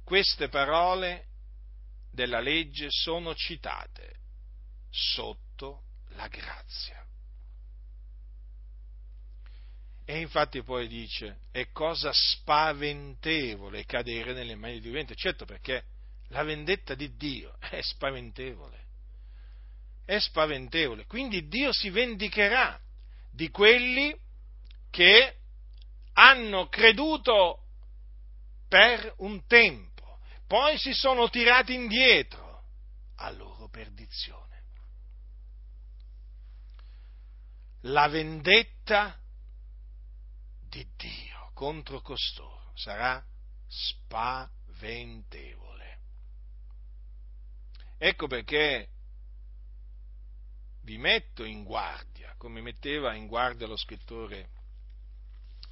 [0.05, 1.27] queste parole
[2.11, 4.15] della legge sono citate
[4.91, 5.83] sotto
[6.21, 7.07] la grazia.
[10.05, 15.15] E infatti poi dice, è cosa spaventevole cadere nelle mani di vivente.
[15.15, 15.85] Certo perché
[16.29, 18.79] la vendetta di Dio è spaventevole.
[20.05, 21.07] È spaventevole.
[21.07, 22.79] Quindi Dio si vendicherà
[23.31, 24.15] di quelli
[24.91, 25.37] che
[26.15, 27.67] hanno creduto
[28.69, 32.65] per un tempo, poi si sono tirati indietro
[33.17, 34.50] a loro perdizione.
[37.85, 39.19] La vendetta
[40.69, 43.25] di Dio contro costoro sarà
[43.67, 45.99] spaventevole.
[47.97, 48.89] Ecco perché
[50.83, 54.51] vi metto in guardia, come metteva in guardia lo scrittore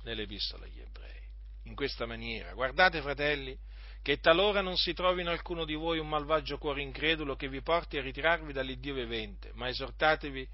[0.03, 1.23] nell'Epistola agli Ebrei,
[1.65, 2.55] in questa maniera.
[2.55, 3.59] Guardate, fratelli,
[4.03, 7.63] che talora non si trovi in alcuno di voi un malvagio cuore incredulo che vi
[7.63, 10.49] porti a ritirarvi dall'Iddio vivente, ma esortatevi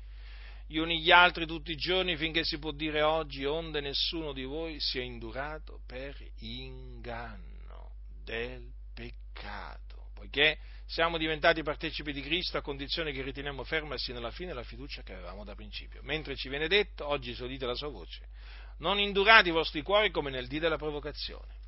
[0.66, 4.44] gli uni gli altri tutti i giorni finché si può dire oggi, onde nessuno di
[4.44, 13.12] voi sia indurato per inganno del peccato, poiché siamo diventati partecipi di Cristo a condizione
[13.12, 16.00] che riteniamo ferma sino alla fine la fiducia che avevamo da principio.
[16.02, 18.28] Mentre ci viene detto, oggi si udite la sua voce,
[18.78, 21.62] non indurate i vostri cuori come nel dì della provocazione.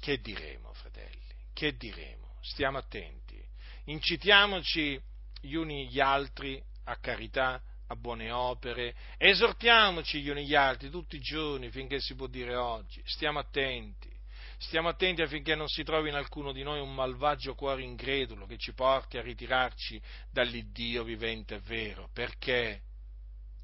[0.00, 1.22] Che diremo, fratelli?
[1.52, 2.36] Che diremo?
[2.40, 3.42] Stiamo attenti.
[3.84, 5.00] Incitiamoci
[5.40, 11.16] gli uni gli altri a carità, a buone opere, esortiamoci gli uni gli altri tutti
[11.16, 14.10] i giorni finché si può dire oggi, stiamo attenti,
[14.58, 18.56] stiamo attenti affinché non si trovi in alcuno di noi un malvagio cuore incredulo che
[18.56, 22.82] ci porti a ritirarci dall'Iddio vivente e vero, perché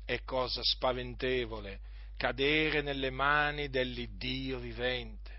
[0.05, 1.81] è cosa spaventevole
[2.17, 5.39] cadere nelle mani dell'Iddio vivente.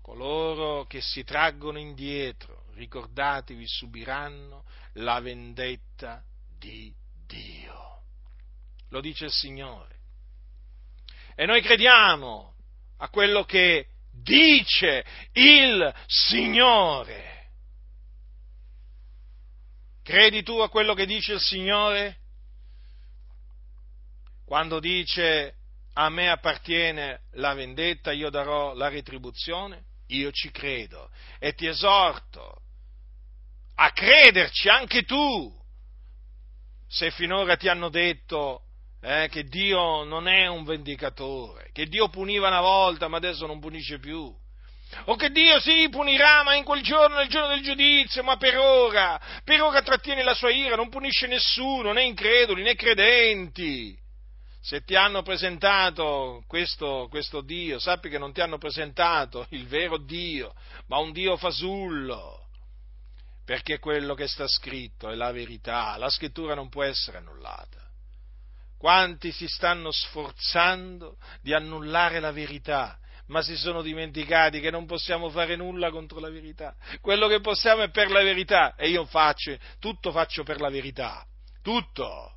[0.00, 4.64] Coloro che si traggono indietro, ricordatevi, subiranno
[4.94, 6.22] la vendetta
[6.58, 6.92] di
[7.26, 7.86] Dio
[8.90, 9.94] lo dice il Signore.
[11.34, 12.54] E noi crediamo
[12.98, 17.34] a quello che dice il Signore.
[20.02, 22.18] Credi tu a quello che dice il Signore?
[24.44, 25.54] Quando dice
[25.94, 29.84] a me appartiene la vendetta, io darò la retribuzione?
[30.08, 31.10] Io ci credo
[31.40, 32.62] e ti esorto
[33.74, 35.52] a crederci anche tu.
[36.88, 38.65] Se finora ti hanno detto
[39.00, 43.60] eh, che Dio non è un vendicatore, che Dio puniva una volta ma adesso non
[43.60, 44.34] punisce più.
[45.06, 48.56] O che Dio sì punirà, ma in quel giorno, nel giorno del giudizio, ma per
[48.56, 53.98] ora, per ora trattiene la sua ira, non punisce nessuno, né increduli né credenti.
[54.60, 59.98] Se ti hanno presentato questo, questo Dio, sappi che non ti hanno presentato il vero
[59.98, 60.54] Dio,
[60.86, 62.48] ma un Dio fasullo,
[63.44, 67.85] perché quello che sta scritto è la verità, la scrittura non può essere annullata.
[68.78, 72.98] Quanti si stanno sforzando di annullare la verità,
[73.28, 76.74] ma si sono dimenticati che non possiamo fare nulla contro la verità.
[77.00, 81.26] Quello che possiamo è per la verità e io faccio, tutto faccio per la verità,
[81.62, 82.32] tutto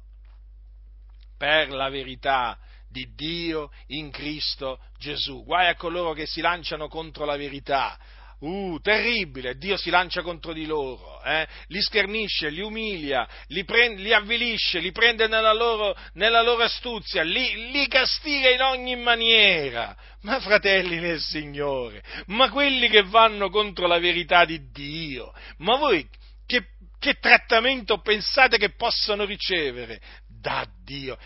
[1.37, 2.57] per la verità
[2.89, 5.43] di Dio in Cristo Gesù.
[5.43, 7.97] Guai a coloro che si lanciano contro la verità,
[8.39, 11.45] Uh, terribile, Dio si lancia contro di loro, eh?
[11.67, 17.21] li schernisce, li umilia, li, prende, li avvilisce, li prende nella loro, nella loro astuzia,
[17.21, 19.93] li, li, castiga in ogni maniera.
[20.21, 26.07] Ma fratelli nel Signore, ma quelli che vanno contro la verità di Dio, ma voi
[26.45, 26.63] che,
[26.97, 31.17] che trattamento pensate che possano ricevere da Dio?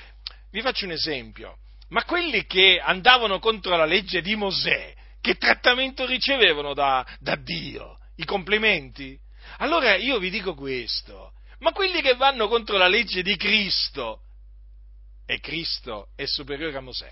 [0.50, 1.58] Vi faccio un esempio,
[1.90, 8.00] ma quelli che andavano contro la legge di Mosè, che trattamento ricevevano da, da Dio?
[8.18, 9.18] I complimenti?
[9.60, 14.24] Allora io vi dico questo, ma quelli che vanno contro la legge di Cristo,
[15.26, 17.10] e Cristo è superiore a Mosè,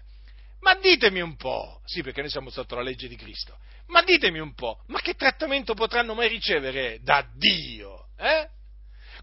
[0.59, 3.57] ma ditemi un po', sì perché noi siamo sotto la legge di Cristo,
[3.88, 8.09] ma ditemi un po', ma che trattamento potranno mai ricevere da Dio?
[8.18, 8.49] Eh?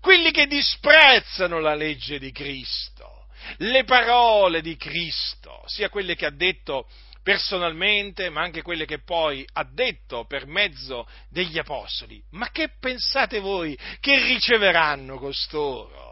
[0.00, 3.26] Quelli che disprezzano la legge di Cristo,
[3.58, 6.88] le parole di Cristo, sia quelle che ha detto
[7.28, 12.22] personalmente, ma anche quelle che poi ha detto per mezzo degli apostoli.
[12.30, 16.06] Ma che pensate voi che riceveranno costoro?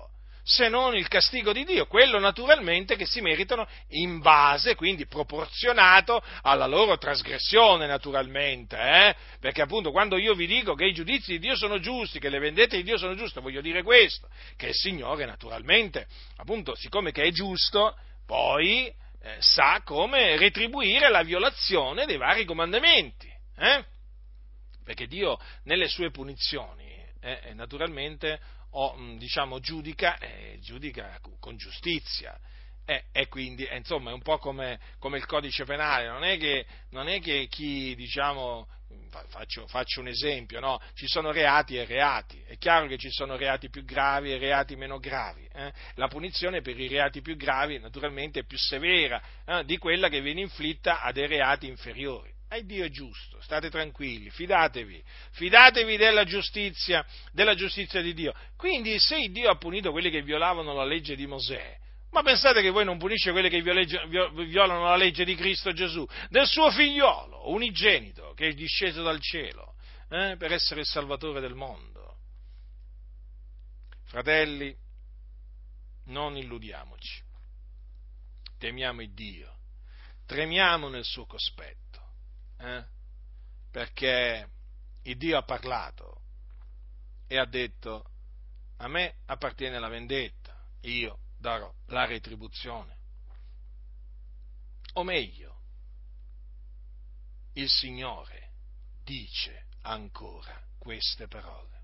[0.48, 6.22] se non il castigo di Dio, quello naturalmente che si meritano in base, quindi proporzionato
[6.42, 9.16] alla loro trasgressione naturalmente, eh?
[9.40, 12.38] perché appunto quando io vi dico che i giudizi di Dio sono giusti, che le
[12.38, 16.06] vendette di Dio sono giuste, voglio dire questo, che il Signore naturalmente,
[16.36, 18.94] appunto, siccome che è giusto, poi
[19.27, 23.85] eh, sa come retribuire la violazione dei vari comandamenti, eh?
[24.85, 28.39] perché Dio nelle sue punizioni eh, naturalmente
[28.70, 32.39] o diciamo, giudica, eh, giudica con giustizia.
[32.89, 36.64] Eh, e quindi, insomma, è un po' come, come, il codice penale, non è che,
[36.91, 38.68] non è che chi, diciamo,
[39.28, 40.80] faccio, faccio, un esempio, no?
[40.95, 44.76] Ci sono reati e reati, è chiaro che ci sono reati più gravi e reati
[44.76, 45.49] meno gravi.
[45.53, 45.72] Eh?
[45.95, 50.20] La punizione per i reati più gravi, naturalmente, è più severa eh, di quella che
[50.20, 52.32] viene inflitta a dei reati inferiori.
[52.49, 58.32] E Dio è giusto, state tranquilli, fidatevi, fidatevi della giustizia, della giustizia di Dio.
[58.57, 61.76] Quindi se Dio ha punito quelli che violavano la legge di Mosè,
[62.16, 66.46] ma pensate che voi non punisce quelli che violano la legge di Cristo Gesù, del
[66.46, 69.74] suo figliolo, unigenito, che è disceso dal cielo,
[70.08, 72.16] eh, per essere il Salvatore del mondo.
[74.04, 74.74] Fratelli,
[76.04, 77.22] non illudiamoci,
[78.56, 79.54] temiamo il Dio,
[80.24, 82.00] tremiamo nel suo cospetto
[82.58, 82.82] eh?
[83.70, 84.48] perché
[85.02, 86.22] il Dio ha parlato
[87.26, 88.04] e ha detto
[88.78, 92.97] a me appartiene la vendetta, io darò la retribuzione.
[94.94, 95.61] O meglio,
[97.53, 98.51] il Signore
[99.05, 101.82] dice ancora queste parole.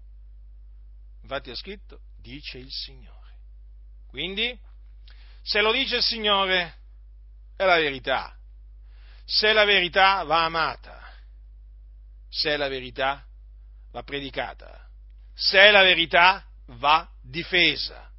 [1.22, 3.36] Infatti è scritto, dice il Signore.
[4.08, 4.58] Quindi,
[5.42, 6.78] se lo dice il Signore,
[7.54, 8.36] è la verità
[9.24, 11.00] se la verità va amata,
[12.28, 13.24] se la verità
[13.90, 14.90] va predicata,
[15.32, 18.11] se la verità va difesa.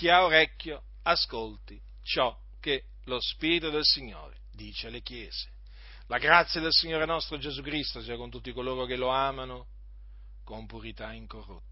[0.00, 5.50] Chi ha orecchio ascolti ciò che lo Spirito del Signore dice alle chiese.
[6.06, 9.66] La grazia del Signore nostro Gesù Cristo sia con tutti coloro che lo amano
[10.42, 11.69] con purità incorrotta.